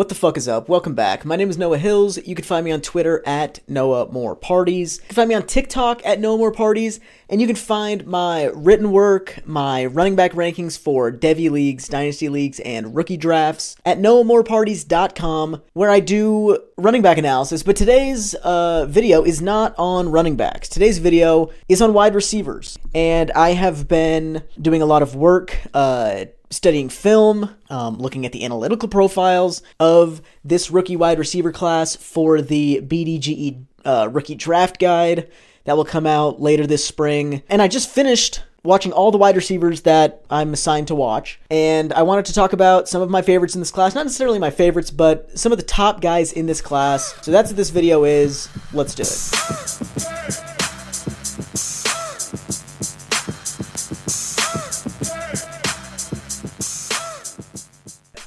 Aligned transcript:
What 0.00 0.08
the 0.08 0.14
fuck 0.14 0.38
is 0.38 0.48
up? 0.48 0.66
Welcome 0.66 0.94
back. 0.94 1.26
My 1.26 1.36
name 1.36 1.50
is 1.50 1.58
Noah 1.58 1.76
Hills. 1.76 2.16
You 2.26 2.34
can 2.34 2.46
find 2.46 2.64
me 2.64 2.72
on 2.72 2.80
Twitter 2.80 3.22
at 3.26 3.60
Noah 3.68 4.10
More 4.10 4.34
Parties. 4.34 4.98
You 5.02 5.08
can 5.08 5.14
find 5.14 5.28
me 5.28 5.34
on 5.34 5.46
TikTok 5.46 6.00
at 6.06 6.18
Noah 6.18 6.38
More 6.38 6.52
Parties, 6.52 7.00
and 7.28 7.38
you 7.38 7.46
can 7.46 7.54
find 7.54 8.06
my 8.06 8.44
written 8.54 8.92
work, 8.92 9.40
my 9.44 9.84
running 9.84 10.16
back 10.16 10.32
rankings 10.32 10.78
for 10.78 11.12
Devy 11.12 11.50
leagues, 11.50 11.86
dynasty 11.86 12.30
leagues, 12.30 12.60
and 12.60 12.96
rookie 12.96 13.18
drafts 13.18 13.76
at 13.84 13.98
noahmoreparties.com, 13.98 15.60
where 15.74 15.90
I 15.90 16.00
do 16.00 16.58
running 16.78 17.02
back 17.02 17.18
analysis. 17.18 17.62
But 17.62 17.76
today's 17.76 18.32
uh, 18.36 18.86
video 18.86 19.22
is 19.22 19.42
not 19.42 19.74
on 19.76 20.08
running 20.08 20.34
backs. 20.34 20.70
Today's 20.70 20.96
video 20.96 21.50
is 21.68 21.82
on 21.82 21.92
wide 21.92 22.14
receivers, 22.14 22.78
and 22.94 23.30
I 23.32 23.50
have 23.50 23.86
been 23.86 24.44
doing 24.58 24.80
a 24.80 24.86
lot 24.86 25.02
of 25.02 25.14
work. 25.14 25.58
Uh, 25.74 26.24
studying 26.50 26.88
film, 26.88 27.54
um, 27.70 27.96
looking 27.98 28.26
at 28.26 28.32
the 28.32 28.44
analytical 28.44 28.88
profiles 28.88 29.62
of 29.78 30.20
this 30.44 30.70
rookie 30.70 30.96
wide 30.96 31.18
receiver 31.18 31.52
class 31.52 31.96
for 31.96 32.42
the 32.42 32.80
BDGE 32.82 33.64
uh, 33.84 34.08
rookie 34.10 34.34
draft 34.34 34.78
guide 34.78 35.30
that 35.64 35.76
will 35.76 35.84
come 35.84 36.06
out 36.06 36.40
later 36.40 36.66
this 36.66 36.84
spring. 36.84 37.42
And 37.48 37.62
I 37.62 37.68
just 37.68 37.88
finished 37.88 38.42
watching 38.62 38.92
all 38.92 39.10
the 39.10 39.18
wide 39.18 39.36
receivers 39.36 39.82
that 39.82 40.24
I'm 40.28 40.52
assigned 40.52 40.88
to 40.88 40.94
watch. 40.94 41.40
And 41.50 41.92
I 41.92 42.02
wanted 42.02 42.26
to 42.26 42.34
talk 42.34 42.52
about 42.52 42.88
some 42.88 43.00
of 43.00 43.08
my 43.08 43.22
favorites 43.22 43.54
in 43.54 43.60
this 43.60 43.70
class. 43.70 43.94
Not 43.94 44.04
necessarily 44.04 44.38
my 44.38 44.50
favorites, 44.50 44.90
but 44.90 45.38
some 45.38 45.52
of 45.52 45.58
the 45.58 45.64
top 45.64 46.00
guys 46.00 46.32
in 46.32 46.46
this 46.46 46.60
class. 46.60 47.14
So 47.22 47.30
that's 47.30 47.50
what 47.50 47.56
this 47.56 47.70
video 47.70 48.04
is. 48.04 48.48
Let's 48.72 48.94
do 48.94 49.02
it. 49.02 50.09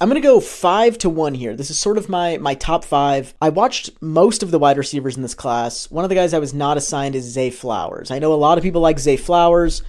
I'm 0.04 0.10
gonna 0.10 0.20
go 0.20 0.38
five 0.38 0.98
to 0.98 1.08
one 1.08 1.32
here. 1.32 1.56
This 1.56 1.70
is 1.70 1.78
sort 1.78 1.96
of 1.96 2.10
my 2.10 2.36
my 2.36 2.54
top 2.56 2.84
five. 2.84 3.32
I 3.40 3.48
watched 3.48 3.88
most 4.02 4.42
of 4.42 4.50
the 4.50 4.58
wide 4.58 4.76
receivers 4.76 5.16
in 5.16 5.22
this 5.22 5.34
class. 5.34 5.90
One 5.90 6.04
of 6.04 6.10
the 6.10 6.14
guys 6.14 6.34
I 6.34 6.38
was 6.40 6.52
not 6.52 6.76
assigned 6.76 7.14
is 7.14 7.24
Zay 7.24 7.48
Flowers. 7.48 8.10
I 8.10 8.18
know 8.18 8.34
a 8.34 8.36
lot 8.36 8.58
of 8.58 8.62
people 8.62 8.82
like 8.82 8.98
Zay 8.98 9.16
Flowers. 9.16 9.82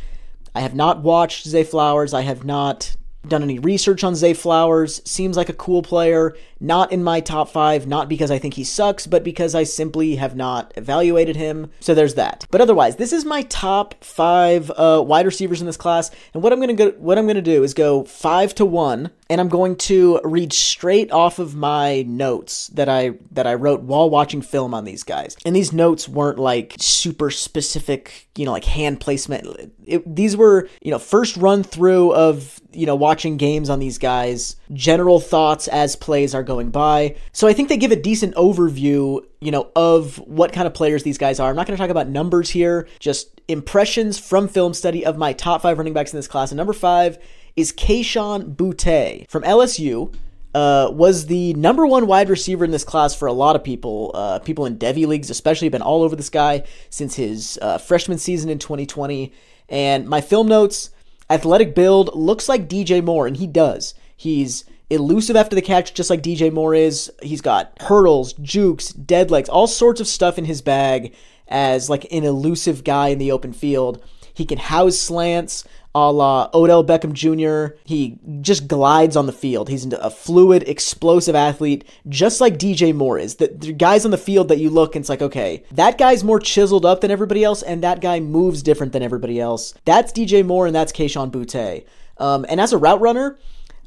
I 0.56 0.62
have 0.62 0.74
not 0.74 1.04
watched 1.04 1.46
Zay 1.46 1.66
Flowers. 1.66 2.14
I 2.14 2.22
have 2.22 2.46
not 2.46 2.96
done 3.28 3.44
any 3.44 3.60
research 3.60 4.06
on 4.06 4.16
Zay 4.16 4.34
Flowers. 4.34 5.02
Seems 5.04 5.36
like 5.36 5.50
a 5.50 5.54
cool 5.54 5.82
player. 5.82 6.38
Not 6.60 6.92
in 6.92 7.04
my 7.04 7.20
top 7.20 7.50
five, 7.50 7.88
not 7.88 8.08
because 8.08 8.32
I 8.32 8.40
think 8.40 8.54
he 8.54 8.64
sucks, 8.64 9.08
but 9.08 9.24
because 9.24 9.56
I 9.56 9.64
simply 9.64 10.16
have 10.16 10.36
not 10.36 10.74
evaluated 10.76 11.36
him. 11.36 11.72
So 11.80 11.94
there's 11.94 12.16
that. 12.16 12.46
But 12.52 12.62
otherwise, 12.62 12.96
this 12.96 13.14
is 13.14 13.26
my 13.26 13.44
top 13.44 14.04
five 14.04 14.72
uh, 14.72 15.04
wide 15.06 15.26
receivers 15.26 15.60
in 15.60 15.68
this 15.68 15.78
class. 15.78 16.12
And 16.34 16.42
what 16.42 16.54
I'm 16.54 16.60
gonna 16.60 16.74
go, 16.74 16.92
what 16.92 17.18
I'm 17.18 17.28
gonna 17.28 17.42
do 17.42 17.64
is 17.64 17.74
go 17.74 18.04
five 18.06 18.56
to 18.56 18.66
one, 18.66 19.12
and 19.30 19.42
I'm 19.42 19.50
going 19.50 19.76
to 19.78 20.22
read 20.24 20.54
straight 20.54 21.12
off 21.12 21.40
of 21.40 21.56
my 21.56 22.04
notes 22.04 22.68
that 22.68 22.88
I 22.88 23.14
that 23.32 23.48
I 23.48 23.56
wrote 23.56 23.82
while 23.82 24.10
watching 24.10 24.42
film 24.42 24.74
on 24.74 24.86
these 24.86 25.04
guys. 25.04 25.36
And 25.46 25.56
these 25.56 25.74
notes 25.74 26.08
weren't 26.08 26.40
like 26.40 26.76
super 26.80 27.32
specific, 27.32 28.28
you 28.36 28.46
know, 28.46 28.52
like 28.52 28.66
hand 28.66 29.00
placement. 29.00 29.74
It, 29.84 30.16
these 30.16 30.38
were, 30.38 30.70
you 30.82 30.92
know, 30.92 31.00
first 31.00 31.38
run 31.38 31.64
through 31.64 32.14
of 32.14 32.62
you 32.72 32.86
know 32.86 32.96
watching 32.96 33.38
games 33.38 33.70
on 33.70 33.80
these 33.80 33.98
guys, 33.98 34.58
general 34.74 35.20
thoughts 35.20 35.68
as 35.68 35.96
plays 35.96 36.34
are 36.34 36.44
going 36.44 36.72
by. 36.72 37.16
So 37.32 37.48
I 37.48 37.54
think 37.54 37.70
they 37.70 37.78
give 37.78 37.92
a 37.92 37.96
decent 37.96 38.36
overview, 38.36 39.24
you 39.42 39.52
know, 39.52 39.72
of 39.76 40.18
what 40.18 40.54
kind 40.54 40.68
of 40.68 40.74
players 40.74 41.04
these 41.04 41.18
guys 41.18 41.40
are. 41.40 41.50
I'm 41.50 41.56
not 41.56 41.68
going 41.68 41.78
to 41.78 41.82
talk 41.82 41.90
about 41.90 42.08
numbers 42.08 42.50
here, 42.50 42.88
just 43.00 43.42
impressions 43.48 44.18
from 44.18 44.48
film 44.48 44.74
study 44.74 45.06
of 45.06 45.18
my 45.18 45.34
top 45.34 45.62
five 45.62 45.78
running 45.78 45.94
backs 45.94 46.14
in 46.14 46.18
this 46.18 46.28
class. 46.28 46.52
And 46.52 46.58
number 46.58 46.74
five 46.74 47.18
is 47.56 47.72
Kayshon 47.72 48.56
Boutte 48.56 49.30
from 49.30 49.44
LSU. 49.44 50.14
Uh, 50.54 50.90
was 50.90 51.26
the 51.26 51.54
number 51.56 51.86
one 51.86 52.08
wide 52.08 52.30
receiver 52.30 52.64
in 52.64 52.72
this 52.72 52.86
class 52.86 53.14
for 53.14 53.28
a 53.28 53.34
lot 53.34 53.58
of 53.58 53.64
people. 53.64 54.12
Uh, 54.14 54.40
people 54.40 54.66
in 54.66 54.78
Devy 54.78 55.06
leagues, 55.06 55.30
especially, 55.30 55.66
have 55.66 55.74
been 55.74 55.82
all 55.82 56.02
over 56.02 56.16
this 56.16 56.30
guy 56.30 56.64
since 56.90 57.16
his 57.16 57.60
uh, 57.62 57.78
freshman 57.78 58.18
season 58.18 58.50
in 58.50 58.58
2020. 58.58 59.34
And 59.68 60.08
my 60.08 60.22
film 60.22 60.48
notes 60.48 60.92
athletic 61.30 61.76
build 61.76 62.16
looks 62.16 62.48
like 62.48 62.70
DJ 62.70 63.04
Moore, 63.04 63.28
and 63.28 63.36
he 63.36 63.48
does. 63.48 63.96
He's 64.16 64.66
elusive 64.90 65.36
after 65.36 65.56
the 65.56 65.62
catch, 65.62 65.94
just 65.94 66.10
like 66.10 66.22
DJ 66.22 66.52
Moore 66.52 66.74
is. 66.76 67.12
He's 67.22 67.42
got 67.42 67.74
hurdles, 67.82 68.34
jukes, 68.34 68.90
dead 68.90 69.32
legs, 69.32 69.50
all 69.50 69.68
sorts 69.68 70.00
of 70.00 70.08
stuff 70.08 70.38
in 70.38 70.46
his 70.46 70.62
bag 70.62 71.14
as 71.48 71.90
like 71.90 72.12
an 72.12 72.24
elusive 72.24 72.84
guy 72.84 73.10
in 73.10 73.20
the 73.20 73.32
open 73.32 73.54
field. 73.54 74.04
He 74.34 74.46
can 74.46 74.58
house 74.58 74.98
slants 74.98 75.64
a 75.96 76.12
la 76.12 76.50
Odell 76.54 76.84
Beckham 76.84 77.14
Jr. 77.14 77.78
He 77.86 78.20
just 78.42 78.68
glides 78.68 79.16
on 79.16 79.28
the 79.28 79.32
field. 79.32 79.70
He's 79.70 79.86
a 79.86 80.10
fluid, 80.10 80.68
explosive 80.68 81.36
athlete, 81.36 81.86
just 82.10 82.42
like 82.42 82.60
DJ 82.60 82.94
Moore 82.94 83.18
is. 83.18 83.36
The, 83.36 83.48
the, 83.48 83.72
guys 83.72 84.04
on 84.04 84.12
the 84.12 84.18
field 84.18 84.50
that 84.50 84.60
you 84.60 84.70
look 84.70 84.96
and 84.96 85.04
it's 85.04 85.10
like, 85.10 85.22
okay, 85.22 85.64
that 85.72 85.98
guy's 85.98 86.22
more 86.22 86.40
chiseled 86.40 86.86
up 86.86 87.00
than 87.00 87.12
everybody 87.12 87.46
else, 87.46 87.64
and 87.64 87.82
that 87.82 88.02
guy 88.02 88.20
moves 88.20 88.62
different 88.62 88.92
than 88.92 89.04
everybody 89.04 89.40
else. 89.40 89.74
That's 89.86 90.12
DJ 90.12 90.46
Moore, 90.46 90.68
and 90.68 90.76
that's 90.76 90.92
Kayshon 90.92 91.32
Boutte. 91.32 91.86
Um, 92.18 92.46
and 92.50 92.60
as 92.60 92.74
a 92.74 92.78
route 92.78 93.00
runner, 93.00 93.40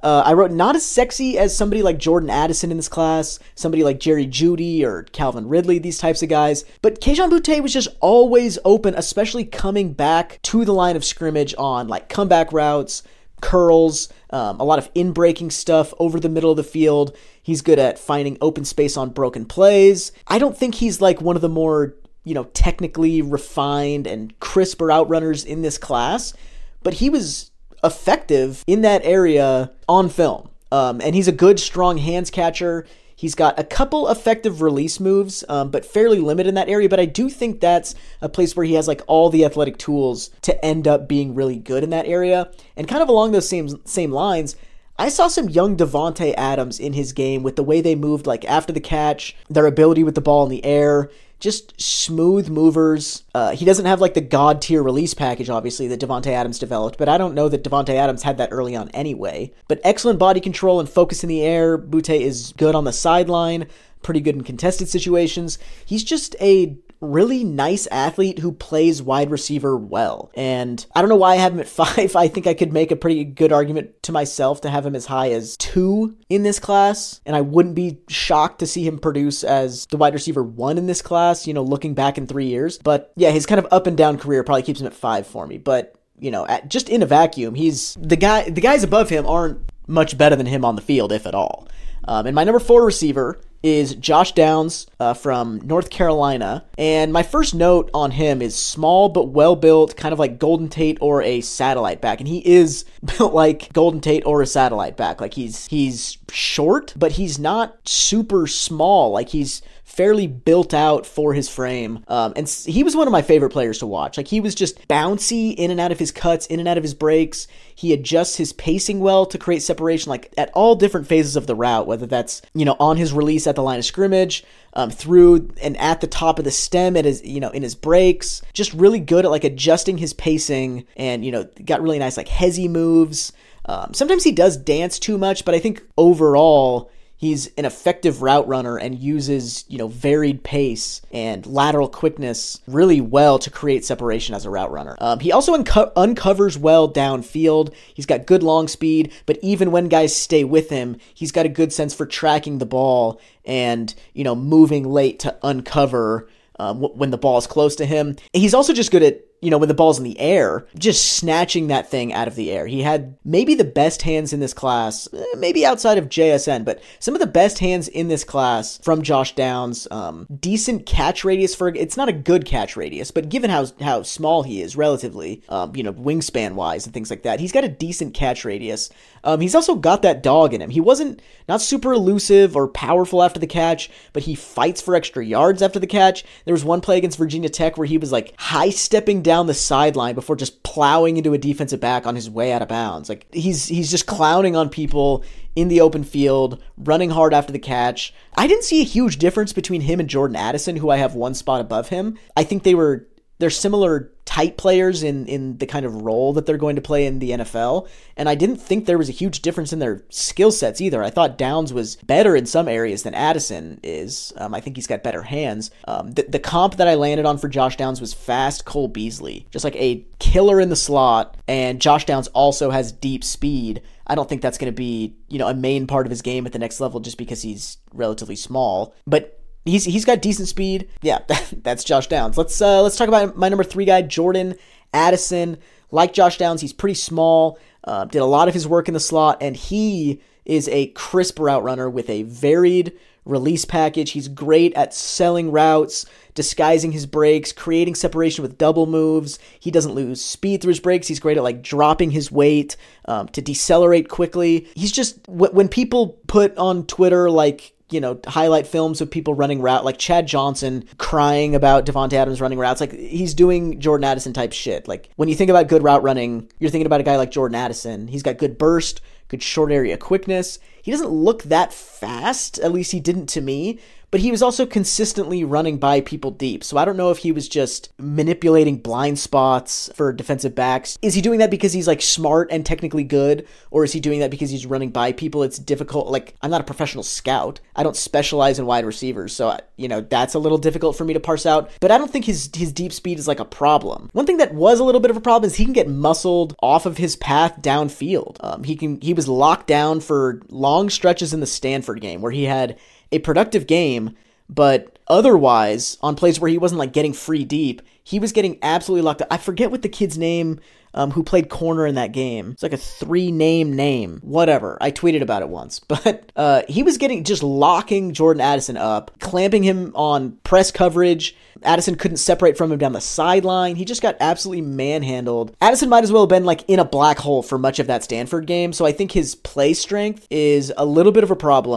uh, 0.03 0.22
I 0.25 0.32
wrote 0.34 0.50
not 0.50 0.76
as 0.76 0.86
sexy 0.86 1.38
as 1.38 1.56
somebody 1.56 1.82
like 1.82 1.98
Jordan 1.98 2.31
Addison 2.31 2.70
in 2.70 2.76
this 2.76 2.88
class, 2.88 3.38
somebody 3.54 3.82
like 3.82 4.00
Jerry 4.00 4.26
Jeudy 4.26 4.82
or 4.82 5.04
Calvin 5.04 5.48
Ridley, 5.48 5.78
these 5.78 5.98
types 5.98 6.22
of 6.22 6.28
guys. 6.28 6.64
But 6.82 7.00
Kayshon 7.00 7.31
Boutte 7.31 7.62
was 7.62 7.72
just 7.72 7.88
always 8.00 8.59
open, 8.64 8.94
especially 8.94 9.44
coming 9.44 9.92
back 9.92 10.41
to 10.42 10.64
the 10.64 10.75
line 10.75 10.97
of 10.97 11.04
scrimmage 11.04 11.54
on 11.59 11.88
like 11.88 12.09
comeback 12.09 12.53
routes, 12.53 13.03
curls, 13.41 14.09
um, 14.31 14.60
a 14.60 14.64
lot 14.64 14.78
of 14.78 14.91
in 14.94 15.12
breaking 15.12 15.50
stuff 15.50 15.92
over 15.98 16.20
the 16.20 16.28
middle 16.28 16.50
of 16.50 16.56
the 16.56 16.65
field. 16.65 17.16
He's 17.42 17.62
good 17.62 17.78
at 17.78 17.98
finding 17.98 18.38
open 18.41 18.65
space 18.65 18.97
on 18.97 19.10
broken 19.10 19.47
plays. 19.47 20.12
I 20.26 20.38
don't 20.38 20.56
think 20.56 20.76
he's 20.76 21.00
like 21.00 21.20
one 21.20 21.36
of 21.36 21.42
the 21.42 21.48
more, 21.48 21.94
you 22.25 22.34
know, 22.34 22.44
technically 22.44 23.22
refined 23.22 24.06
and 24.06 24.38
crisper 24.41 24.88
outrunners 24.88 25.47
in 25.47 25.62
this 25.62 25.78
class, 25.78 26.34
but 26.82 26.94
he 26.94 27.10
was 27.10 27.50
effective 27.83 28.65
in 28.66 28.83
that 28.83 29.03
area 29.05 29.71
on 29.89 30.09
film. 30.09 30.49
Um, 30.71 31.00
and 31.00 31.15
he's 31.15 31.28
a 31.28 31.33
good, 31.33 31.59
strong 31.59 31.99
hands 31.99 32.31
catcher. 32.31 32.87
He's 33.16 33.34
got 33.34 33.59
a 33.59 33.65
couple 33.65 34.09
effective 34.09 34.62
release 34.62 35.00
moves, 35.00 35.43
um, 35.49 35.71
but 35.71 35.84
fairly 35.84 36.21
limited 36.21 36.49
in 36.49 36.55
that 36.55 36.69
area. 36.69 36.89
But 36.89 37.00
I 37.00 37.06
do 37.06 37.28
think 37.28 37.61
that's 37.61 37.94
a 38.21 38.28
place 38.28 38.55
where 38.55 38.66
he 38.66 38.75
has 38.75 38.87
like 38.87 39.03
all 39.06 39.28
the 39.28 39.44
athletic 39.44 39.77
tools 39.77 40.31
to 40.43 40.65
end 40.65 40.87
up 40.87 41.09
being 41.09 41.34
really 41.34 41.56
good 41.56 41.83
in 41.83 41.91
that 41.91 42.06
area. 42.06 42.50
And 42.77 42.87
kind 42.87 43.03
of 43.03 43.09
along 43.09 43.33
those 43.33 43.49
same 43.49 43.84
same 43.84 44.12
lines, 44.12 44.55
I 45.00 45.09
saw 45.09 45.28
some 45.28 45.49
young 45.49 45.77
Davante 45.77 46.34
Adams 46.37 46.78
in 46.78 46.93
his 46.93 47.12
game 47.12 47.43
with 47.43 47.56
the 47.56 47.65
way 47.65 47.81
they 47.81 47.95
moved, 47.95 48.27
like 48.27 48.45
after 48.45 48.72
the 48.72 48.81
catch, 48.81 49.37
their 49.49 49.66
ability 49.66 50.05
with 50.05 50.15
the 50.15 50.21
ball 50.21 50.45
in 50.45 50.50
the 50.50 50.65
air 50.65 51.10
just 51.41 51.81
smooth 51.81 52.49
movers. 52.49 53.25
Uh, 53.34 53.53
he 53.53 53.65
doesn't 53.65 53.87
have 53.87 54.00
like 54.00 54.15
the 54.15 54.21
god 54.21 54.60
tier 54.60 54.82
release 54.82 55.15
package, 55.15 55.49
obviously, 55.49 55.87
that 55.88 56.00
Davante 56.00 56.28
Adams 56.28 56.59
developed, 56.59 56.99
but 56.99 57.09
I 57.09 57.19
don't 57.19 57.34
know 57.34 57.49
that 57.49 57.62
Davante 57.62 57.94
Adams 57.94 58.22
had 58.22 58.38
that 58.38 58.49
early 58.50 58.75
on 58.75 58.88
anyway. 58.91 59.53
But 59.69 59.81
excellent 59.84 60.19
body 60.19 60.41
control 60.41 60.81
and 60.81 60.88
focus 60.88 61.22
in 61.22 61.28
the 61.28 61.43
air. 61.43 61.78
Boutte 61.78 62.21
is 62.21 62.53
good 62.56 62.75
on 62.75 62.84
the 62.84 62.93
sideline, 62.93 63.69
pretty 64.03 64.21
good 64.21 64.34
in 64.34 64.43
contested 64.43 64.88
situations. 64.88 65.59
He's 65.84 66.04
just 66.04 66.34
a 66.41 66.77
really 67.00 67.44
nice 67.44 67.86
athlete 67.88 68.41
who 68.41 68.53
plays 68.53 69.03
wide 69.03 69.31
receiver 69.31 69.76
well. 69.76 70.31
And 70.34 70.84
I 70.94 71.00
don't 71.00 71.09
know 71.09 71.16
why 71.16 71.32
I 71.32 71.36
have 71.36 71.53
him 71.53 71.60
at 71.60 71.69
five. 71.69 72.16
I 72.16 72.28
think 72.28 72.47
I 72.47 72.54
could 72.54 72.72
make 72.72 72.91
a 72.91 72.97
pretty 72.97 73.25
good 73.25 73.53
argument 73.53 74.03
to 74.04 74.12
myself 74.12 74.60
to 74.62 74.70
have 74.70 74.84
him 74.84 74.94
as 74.94 75.06
high 75.06 75.32
as 75.32 75.56
two 75.56 76.16
in 76.28 76.42
this 76.42 76.59
class. 76.59 77.20
And 77.26 77.36
I 77.36 77.41
wouldn't 77.41 77.75
be 77.75 77.98
shocked 78.09 78.60
to 78.60 78.66
see 78.66 78.86
him 78.86 78.98
produce 78.98 79.44
as 79.44 79.86
the 79.86 79.97
wide 79.97 80.14
receiver 80.14 80.42
one 80.42 80.78
in 80.78 80.86
this 80.86 81.03
class, 81.03 81.47
you 81.47 81.54
know, 81.54 81.62
looking 81.62 81.94
back 81.94 82.19
in 82.19 82.26
three 82.26 82.47
years. 82.47 82.78
But 82.78 83.12
yeah, 83.16 83.30
his 83.30 83.47
kind 83.47 83.59
of 83.59 83.66
up 83.70 83.86
and 83.86 83.97
down 83.97 84.19
career 84.19 84.44
probably 84.44 84.62
keeps 84.62 84.80
him 84.80 84.86
at 84.86 84.94
five 84.94 85.26
for 85.26 85.47
me. 85.47 85.59
But 85.59 85.94
you 86.20 86.30
know, 86.30 86.47
at, 86.47 86.69
just 86.69 86.88
in 86.88 87.03
a 87.03 87.06
vacuum, 87.06 87.54
he's 87.54 87.94
the 88.00 88.16
guy. 88.16 88.50
The 88.50 88.60
guys 88.60 88.82
above 88.82 89.09
him 89.09 89.26
aren't 89.26 89.60
much 89.86 90.19
better 90.19 90.36
than 90.36 90.47
him 90.47 90.65
on 90.65 90.76
the 90.76 90.82
field, 90.82 91.12
if 91.12 91.26
at 91.26 91.34
all. 91.34 91.69
Um, 92.06 92.26
and 92.26 92.34
my 92.34 92.44
number 92.44 92.59
four 92.59 92.84
receiver 92.84 93.41
is 93.63 93.95
Josh 93.97 94.33
Downs 94.33 94.87
uh, 95.01 95.15
from 95.15 95.60
North 95.65 95.91
Carolina. 95.91 96.65
And 96.77 97.13
my 97.13 97.22
first 97.22 97.55
note 97.55 97.91
on 97.93 98.13
him 98.13 98.41
is 98.41 98.55
small 98.55 99.09
but 99.09 99.28
well 99.28 99.57
built, 99.57 99.97
kind 99.97 100.13
of 100.13 100.19
like 100.19 100.39
Golden 100.39 100.69
Tate 100.69 100.99
or 101.01 101.22
a 101.22 101.41
satellite 101.41 102.01
back. 102.01 102.21
And 102.21 102.28
he 102.28 102.39
is 102.47 102.84
built 103.19 103.34
like 103.34 103.72
Golden 103.72 104.01
Tate 104.01 104.25
or 104.27 104.43
a 104.43 104.47
satellite 104.47 104.97
back. 104.97 105.21
Like 105.21 105.34
he's 105.34 105.66
he's 105.66 106.19
short, 106.31 106.95
but 106.97 107.13
he's 107.13 107.39
not 107.39 107.77
super 107.89 108.47
small. 108.47 109.10
Like 109.10 109.31
he's 109.31 109.63
fairly 109.89 110.28
built 110.28 110.72
out 110.72 111.07
for 111.07 111.34
his 111.34 111.49
frame. 111.49 112.04
Um, 112.07 112.33
and 112.37 112.47
he 112.47 112.84
was 112.84 112.95
one 112.95 113.09
of 113.09 113.13
my 113.13 113.22
favorite 113.22 113.51
players 113.51 113.78
to 113.78 113.87
watch. 113.87 114.16
Like 114.16 114.28
he 114.28 114.39
was 114.39 114.54
just 114.54 114.87
bouncy 114.87 115.54
in 115.57 115.72
and 115.72 115.81
out 115.81 115.91
of 115.91 115.99
his 115.99 116.13
cuts, 116.13 116.47
in 116.47 116.61
and 116.61 116.69
out 116.69 116.77
of 116.77 116.84
his 116.84 116.95
breaks. 116.95 117.49
He 117.75 117.93
adjusts 117.93 118.37
his 118.37 118.53
pacing 118.53 119.01
well 119.01 119.27
to 119.27 119.39
create 119.39 119.63
separation, 119.63 120.11
like 120.11 120.33
at 120.39 120.51
all 120.53 120.77
different 120.77 121.09
phases 121.09 121.34
of 121.34 121.49
the 121.49 121.57
route, 121.57 121.89
whether 121.89 122.07
that's, 122.07 122.43
you 122.54 122.65
know, 122.65 122.77
on 122.78 122.97
his 122.97 123.13
release 123.13 123.47
at 123.48 123.56
the 123.56 123.62
line 123.62 123.78
of 123.78 123.84
scrimmage, 123.84 124.45
um, 124.74 124.91
through 124.91 125.50
and 125.60 125.77
at 125.78 126.00
the 126.00 126.06
top 126.06 126.39
of 126.39 126.45
the 126.45 126.50
stem 126.50 126.97
at 126.97 127.04
his, 127.04 127.24
you 127.24 127.41
know, 127.41 127.50
in 127.50 127.62
his 127.62 127.74
breaks. 127.74 128.42
Just 128.53 128.72
really 128.74 129.00
good 129.00 129.24
at 129.24 129.30
like 129.30 129.45
adjusting 129.45 129.98
his 129.98 130.12
pacing 130.12 130.86
and, 130.97 131.24
you 131.24 131.33
know, 131.33 131.48
got 131.65 131.83
really 131.83 131.98
nice 131.98 132.16
like 132.16 132.28
hezzy 132.28 132.68
moves. 132.68 133.33
Um, 133.66 133.92
sometimes 133.92 134.24
he 134.24 134.33
does 134.33 134.56
dance 134.56 134.98
too 134.98 135.18
much, 135.18 135.45
but 135.45 135.54
I 135.54 135.59
think 135.59 135.83
overall 135.97 136.91
He's 137.18 137.48
an 137.59 137.65
effective 137.65 138.22
route 138.22 138.47
runner 138.47 138.78
and 138.78 138.97
uses, 138.97 139.65
you 139.66 139.76
know, 139.76 139.88
varied 139.88 140.44
pace 140.44 141.03
and 141.10 141.44
lateral 141.47 141.88
quickness 141.88 142.60
really 142.68 143.00
well 143.00 143.41
to 143.41 143.50
create 143.50 143.84
separation 143.84 144.36
as 144.36 144.47
a 144.47 144.50
route 144.50 144.70
runner. 144.70 144.97
Um, 145.00 145.18
he 145.18 145.32
also 145.32 145.53
unco- 145.53 145.92
uncovers 145.97 146.56
well 146.56 146.88
downfield. 146.91 147.74
He's 147.92 148.06
got 148.06 148.24
good 148.24 148.44
long 148.44 148.68
speed, 148.68 149.12
but 149.26 149.36
even 149.42 149.72
when 149.72 149.88
guys 149.88 150.15
stay 150.15 150.44
with 150.44 150.70
him, 150.70 150.97
he's 151.12 151.32
got 151.32 151.44
a 151.44 151.48
good 151.48 151.72
sense 151.72 151.92
for 151.92 152.06
tracking 152.06 152.59
the 152.59 152.66
ball 152.66 153.20
and, 153.44 153.92
you 154.15 154.22
know, 154.22 154.36
moving 154.36 154.88
late 154.88 155.18
to 155.18 155.36
uncover 155.42 156.28
um, 156.60 156.80
when 156.80 157.10
the 157.10 157.18
ball 157.18 157.38
is 157.38 157.48
close 157.48 157.74
to 157.76 157.84
him. 157.84 158.15
He's 158.32 158.54
also 158.54 158.72
just 158.72 158.92
good 158.92 159.03
at 159.03 159.22
you 159.41 159.51
know, 159.51 159.59
when 159.59 159.69
the 159.69 159.75
ball's 159.75 159.99
in 159.99 160.05
the 160.05 160.19
air, 160.19 160.67
just 160.77 161.17
snatching 161.17 161.69
that 161.69 161.89
thing 161.89 162.13
out 162.13 162.27
of 162.27 162.35
the 162.35 162.51
air. 162.51 162.67
He 162.67 162.83
had 162.83 163.17
maybe 163.25 163.55
the 163.55 163.65
best 163.65 164.03
hands 164.03 164.33
in 164.33 164.41
this 164.41 164.53
class, 164.53 165.09
eh, 165.13 165.25
maybe 165.37 165.65
outside 165.65 165.97
of 165.97 166.09
JSN, 166.09 166.65
but 166.65 166.83
some 166.99 167.15
of 167.15 167.21
the 167.21 167.27
best 167.27 167.61
hands 167.61 167.87
in 167.89 168.09
this 168.09 168.25
class 168.25 168.79
from 168.83 169.03
Josh 169.03 169.35
Downs. 169.35 169.87
Um, 169.91 170.27
decent 170.41 170.87
catch 170.87 171.25
radius 171.25 171.55
for 171.55 171.69
it's 171.69 171.97
not 171.97 172.09
a 172.09 172.13
good 172.13 172.45
catch 172.45 172.77
radius, 172.77 173.11
but 173.11 173.29
given 173.29 173.51
how 173.51 173.67
how 173.81 174.03
small 174.03 174.43
he 174.43 174.61
is 174.61 174.77
relatively, 174.77 175.43
um, 175.49 175.75
you 175.77 175.83
know, 175.83 175.93
wingspan 175.93 176.55
wise 176.55 176.85
and 176.85 176.93
things 176.93 177.11
like 177.11 177.23
that, 177.23 177.39
he's 177.39 177.53
got 177.53 177.65
a 177.65 177.69
decent 177.69 178.15
catch 178.15 178.45
radius. 178.45 178.91
Um, 179.25 179.41
he's 179.41 179.55
also 179.55 179.75
got 179.75 180.03
that 180.03 180.23
dog 180.23 180.55
in 180.55 180.61
him. 180.61 180.71
He 180.71 180.81
wasn't 180.81 181.23
not 181.49 181.61
super 181.61 181.93
elusive 181.93 182.57
or 182.57 182.69
powerful 182.69 183.23
after 183.23 183.41
the 183.41 183.47
catch, 183.47 183.91
but 184.13 184.25
he 184.25 184.35
fights 184.35 184.81
for 184.81 184.95
extra 184.95 185.25
yards 185.25 185.63
after 185.63 185.79
the 185.79 185.87
catch. 185.87 186.25
There 186.45 186.55
was 186.55 186.65
one 186.65 186.81
play 186.81 186.99
against 186.99 187.19
Virginia 187.19 187.49
Tech 187.49 187.77
where 187.77 187.87
he 187.87 187.99
was 187.99 188.13
like 188.13 188.35
high 188.39 188.71
stepping 188.71 189.23
down 189.28 189.47
the 189.47 189.53
sideline 189.53 190.15
before 190.15 190.36
just 190.36 190.63
plowing 190.63 191.19
into 191.19 191.34
a 191.34 191.39
defensive 191.39 191.80
back 191.80 192.07
on 192.07 192.15
his 192.15 192.30
way 192.30 192.51
out 192.51 192.63
of 192.63 192.69
bounds. 192.69 193.10
Like 193.10 193.27
he's 193.30 193.66
he's 193.66 193.91
just 193.91 194.07
clowning 194.07 194.57
on 194.57 194.71
people 194.71 195.22
in 195.54 195.69
the 195.69 195.83
open 195.83 196.03
field, 196.03 196.63
running 196.78 197.10
hard 197.10 197.34
after 197.34 197.53
the 197.53 197.59
catch. 197.59 198.15
I 198.36 198.47
didn't 198.47 198.65
see 198.65 198.80
a 198.80 198.84
huge 198.84 199.19
difference 199.19 199.53
between 199.53 199.83
him 199.83 200.01
and 200.01 200.09
Jordan 200.09 200.36
Addison, 200.36 200.77
who 200.77 200.89
I 200.89 200.97
have 200.97 201.15
one 201.15 201.34
spot 201.34 201.60
above 201.60 201.91
him. 201.91 202.16
I 202.36 202.45
think 202.45 202.63
they 202.63 202.75
were 202.75 203.08
they're 203.39 203.51
similar 203.51 204.13
type 204.25 204.59
players 204.59 205.03
in 205.03 205.27
in 205.27 205.57
the 205.57 205.67
kind 205.67 205.87
of 205.87 206.03
role 206.03 206.35
that 206.35 206.45
they're 206.45 206.59
going 206.59 206.77
to 206.77 206.83
play 206.83 207.07
in 207.07 207.19
the 207.19 207.31
NFL. 207.31 207.89
And 208.17 208.29
I 208.29 208.35
didn't 208.35 208.59
think 208.59 208.85
there 208.85 208.99
was 208.99 209.09
a 209.09 209.13
huge 209.13 209.41
difference 209.41 209.73
in 209.73 209.79
their 209.79 210.05
skill 210.11 210.53
sets 210.53 210.81
either. 210.81 211.03
I 211.03 211.11
thought 211.11 211.39
Downs 211.39 211.73
was 211.73 211.97
better 211.97 212.37
in 212.37 212.45
some 212.45 212.69
areas 212.69 213.05
than 213.05 213.15
Addison 213.15 213.81
is. 213.83 214.33
Um, 214.37 214.55
I 214.55 214.61
think 214.61 214.77
he's 214.77 214.87
got 214.87 215.03
better 215.03 215.23
hands. 215.23 215.71
Um, 215.87 216.13
the, 216.13 216.25
the 216.29 216.39
comp 216.39 216.77
that 216.77 216.89
I 216.89 216.95
landed 216.95 217.27
on 217.27 217.39
for 217.39 217.49
Josh 217.49 217.77
Downs 217.77 218.01
was 218.01 218.13
fast 218.13 218.65
Cole 218.65 218.89
Beasley, 218.89 219.47
just 219.51 219.65
like 219.65 219.77
a 219.77 220.05
killer 220.19 220.61
in 220.61 220.69
the 220.69 220.77
slot. 220.77 221.37
And 221.49 221.81
Josh 221.81 222.05
Downs 222.05 222.29
also 222.29 222.71
has 222.71 222.93
deep 222.93 223.25
speed. 223.25 223.83
I 224.07 224.15
don't 224.15 224.29
think 224.29 224.43
that's 224.43 224.59
going 224.59 224.73
to 224.73 224.77
be, 224.77 225.17
you 225.29 225.39
know, 225.39 225.49
a 225.49 225.55
main 225.55 225.87
part 225.87 226.07
of 226.07 226.11
his 226.11 226.23
game 226.23 226.47
at 226.47 226.53
the 226.53 226.59
next 226.59 226.81
level 226.81 227.01
just 227.01 227.19
because 227.19 227.43
he's 227.43 227.79
relatively 227.93 228.37
small. 228.37 228.95
But 229.07 229.38
He's 229.65 229.84
he's 229.84 230.05
got 230.05 230.22
decent 230.22 230.49
speed. 230.49 230.89
Yeah, 231.03 231.19
that's 231.63 231.84
Josh 231.84 232.07
Downs. 232.07 232.39
Let's 232.39 232.60
uh, 232.60 232.83
let's 232.83 232.97
talk 232.97 233.09
about 233.09 233.37
my 233.37 233.49
number 233.49 233.65
three 233.65 233.84
guy, 233.84 234.03
Jordan 234.03 234.55
Addison. 234.93 235.59
Like 235.91 236.13
Josh 236.13 236.37
Downs, 236.37 236.60
he's 236.60 236.72
pretty 236.72 236.95
small. 236.95 237.59
Uh, 237.84 238.05
did 238.05 238.21
a 238.21 238.27
lot 238.27 238.49
of 238.49 238.55
his 238.55 238.69
work 238.69 238.89
in 238.89 238.95
the 238.95 239.01
slot, 239.01 239.39
and 239.41 239.57
he 239.57 240.21
is 240.45 240.69
a 240.69 240.89
crisp 240.89 241.39
route 241.39 241.63
runner 241.63 241.89
with 241.89 242.10
a 242.10 242.25
varied 242.25 242.93
release 243.28 243.65
package. 243.65 244.13
He's 244.13 244.27
great 244.27 244.75
at 244.75 244.95
selling 244.95 245.53
routes, 245.53 246.07
disguising 246.34 246.93
his 246.93 247.07
breaks, 247.07 247.53
creating 247.53 247.95
separation 247.95 248.43
with 248.43 248.59
double 248.59 248.87
moves. 248.87 249.39
He 249.61 249.71
doesn't 249.71 249.95
lose 249.95 250.25
speed 250.25 250.61
through 250.61 250.71
his 250.71 250.81
breaks. 250.81 251.07
He's 251.07 251.21
great 251.21 251.37
at 251.37 251.43
like 251.43 251.63
dropping 251.63 252.11
his 252.11 252.33
weight 252.33 252.77
um, 253.04 253.28
to 253.28 253.43
decelerate 253.43 254.09
quickly. 254.09 254.66
He's 254.75 254.93
just 254.93 255.28
when 255.28 255.69
people 255.69 256.19
put 256.26 256.57
on 256.57 256.87
Twitter 256.87 257.31
like 257.31 257.75
you 257.90 258.00
know, 258.00 258.21
highlight 258.26 258.67
films 258.67 259.00
of 259.00 259.11
people 259.11 259.35
running 259.35 259.61
route, 259.61 259.85
like 259.85 259.99
Chad 259.99 260.26
Johnson 260.26 260.85
crying 260.99 261.55
about 261.55 261.87
Davante 261.87 262.12
Adams 262.14 262.40
running 262.40 262.59
routes. 262.59 262.81
Like 262.81 262.93
he's 262.93 263.35
doing 263.35 263.81
Jordan 263.81 264.05
Addison 264.05 264.33
type 264.33 264.52
shit. 264.52 264.87
Like 264.87 265.11
when 265.17 265.29
you 265.29 265.35
think 265.35 265.50
about 265.50 265.69
good 265.69 265.83
route 265.83 266.02
running, 266.02 266.50
you're 266.59 266.71
thinking 266.71 266.87
about 266.87 267.00
a 267.00 267.05
guy 267.05 267.17
like 267.17 267.31
Jordan 267.31 267.55
Addison. 267.55 268.09
He's 268.09 268.23
got 268.23 268.38
good 268.38 268.59
burst, 268.59 269.00
good 269.29 269.43
short 269.43 269.73
area 269.73 269.97
quickness. 269.97 270.59
He 270.83 270.90
doesn't 270.90 271.11
look 271.11 271.45
that 271.45 271.73
fast, 271.73 272.59
at 272.59 272.73
least 272.73 272.93
he 272.93 273.00
didn't 273.00 273.26
to 273.29 273.40
me, 273.40 273.79
but 274.11 274.21
he 274.21 274.31
was 274.31 274.43
also 274.43 274.66
consistently 274.66 275.45
running 275.45 275.78
by 275.78 276.00
people 276.00 276.31
deep. 276.31 276.64
So 276.64 276.76
I 276.76 276.85
don't 276.85 276.97
know 276.97 277.11
if 277.11 277.19
he 277.19 277.33
was 277.33 277.49
just 277.49 277.93
manipulating 277.99 278.78
blind 278.78 279.19
spots 279.19 279.90
for 279.95 280.12
defensive 280.12 280.55
backs. 280.55 280.99
Is 281.02 281.14
he 281.14 281.21
doing 281.21 281.38
that 281.40 281.50
because 281.50 281.73
he's 281.73 281.88
like 281.88 282.02
smart 282.02 282.49
and 282.50 282.64
technically 282.64 283.05
good, 283.05 283.47
or 283.71 283.85
is 283.85 283.93
he 283.93 284.00
doing 284.00 284.21
that 284.21 284.31
because 284.31 284.50
he's 284.50 284.66
running 284.66 284.90
by 284.90 285.12
people? 285.12 285.43
It's 285.43 285.59
difficult. 285.59 286.09
Like 286.09 286.35
I'm 286.43 286.50
not 286.50 286.61
a 286.61 286.64
professional 286.64 287.02
scout. 287.02 287.61
I 287.76 287.83
don't 287.83 287.97
specialize 287.97 288.59
in 288.59 288.66
wide 288.66 288.87
receivers, 288.87 289.33
so 289.33 289.59
you 289.76 289.88
know 289.88 290.00
that's 290.00 290.35
a 290.35 290.38
little 290.38 290.59
difficult 290.59 290.97
for 290.97 291.04
me 291.04 291.14
to 291.14 291.21
parse 291.21 291.47
out. 291.47 291.71
But 291.81 291.90
I 291.90 291.99
don't 291.99 292.11
think 292.11 292.25
his 292.25 292.50
his 292.54 292.73
deep 292.73 292.93
speed 292.93 293.19
is 293.19 293.28
like 293.28 293.40
a 293.40 293.45
problem. 293.45 294.11
One 294.12 294.26
thing 294.26 294.38
that 294.38 294.54
was 294.54 294.81
a 294.81 294.85
little 294.85 295.00
bit 295.00 295.11
of 295.11 295.16
a 295.16 295.21
problem 295.21 295.47
is 295.49 295.57
he 295.57 295.64
can 295.64 295.75
get 295.75 295.88
muscled 295.88 296.54
off 296.62 296.87
of 296.87 296.97
his 296.97 297.16
path 297.16 297.61
downfield. 297.61 298.37
Um, 298.40 298.64
he 298.64 298.76
can 298.76 299.00
he 299.00 299.14
was 299.14 299.28
locked 299.28 299.66
down 299.66 300.00
for 300.00 300.40
long 300.49 300.90
stretches 300.90 301.35
in 301.35 301.40
the 301.40 301.47
Stanford 301.47 302.00
game 302.00 302.21
where 302.21 302.33
he 302.33 302.45
had 302.45 302.78
a 303.12 303.19
productive 303.21 303.66
game, 303.66 304.16
but 304.49 304.99
otherwise, 305.09 305.99
on 306.00 306.16
plays 306.16 306.40
where 306.40 306.50
he 306.50 306.59
wasn't 306.59 306.78
like 306.78 306.93
getting 306.93 307.12
free 307.12 307.45
deep, 307.45 307.83
he 308.02 308.19
was 308.19 308.33
getting 308.33 308.59
absolutely 308.62 309.02
locked 309.02 309.23
up. 309.23 309.28
I 309.31 309.37
forget 309.37 309.71
what 309.71 309.83
the 309.83 309.88
kid's 309.88 310.16
name 310.16 310.61
um, 310.95 311.11
who 311.11 311.23
played 311.23 311.49
corner 311.49 311.87
in 311.87 311.95
that 311.97 312.12
game. 312.12 312.52
It's 312.52 312.62
like 312.62 312.73
a 312.73 312.78
three 312.78 313.31
name 313.31 313.75
name, 313.75 314.21
whatever. 314.23 314.78
I 314.81 314.90
tweeted 314.90 315.23
about 315.23 315.43
it 315.43 315.49
once, 315.49 315.78
but 315.88 316.33
uh, 316.37 316.62
he 316.69 316.83
was 316.83 316.99
getting 316.99 317.25
just 317.25 317.43
locking 317.43 318.12
Jordan 318.12 318.40
Addison 318.40 318.76
up, 318.76 319.19
clamping 319.21 319.62
him 319.62 319.93
on 319.95 320.33
press 320.45 320.71
coverage. 320.71 321.37
Addison 321.62 321.97
couldn't 321.97 322.19
separate 322.19 322.57
from 322.57 322.71
him 322.71 322.78
down 322.78 322.93
the 322.93 323.00
sideline. 323.00 323.76
He 323.76 323.85
just 323.85 324.02
got 324.02 324.16
absolutely 324.21 324.62
manhandled. 324.62 325.57
Addison 325.61 325.88
might 325.88 326.04
as 326.04 326.12
well 326.12 326.23
have 326.23 326.28
been 326.28 326.45
like 326.45 326.64
in 326.69 326.78
a 326.78 326.85
black 326.85 327.19
hole 327.19 327.43
for 327.43 327.59
much 327.59 327.78
of 327.78 327.88
that 327.88 328.04
Stanford 328.04 328.47
game, 328.47 328.73
so 328.73 328.87
I 328.87 328.93
think 328.93 329.12
his 329.12 329.35
play 329.35 329.75
strength 329.75 330.26
is 330.31 330.73
a 330.76 330.85
little 330.85 331.12
bit 331.12 331.25
of 331.25 331.31
a 331.31 331.37
problem. 331.37 331.76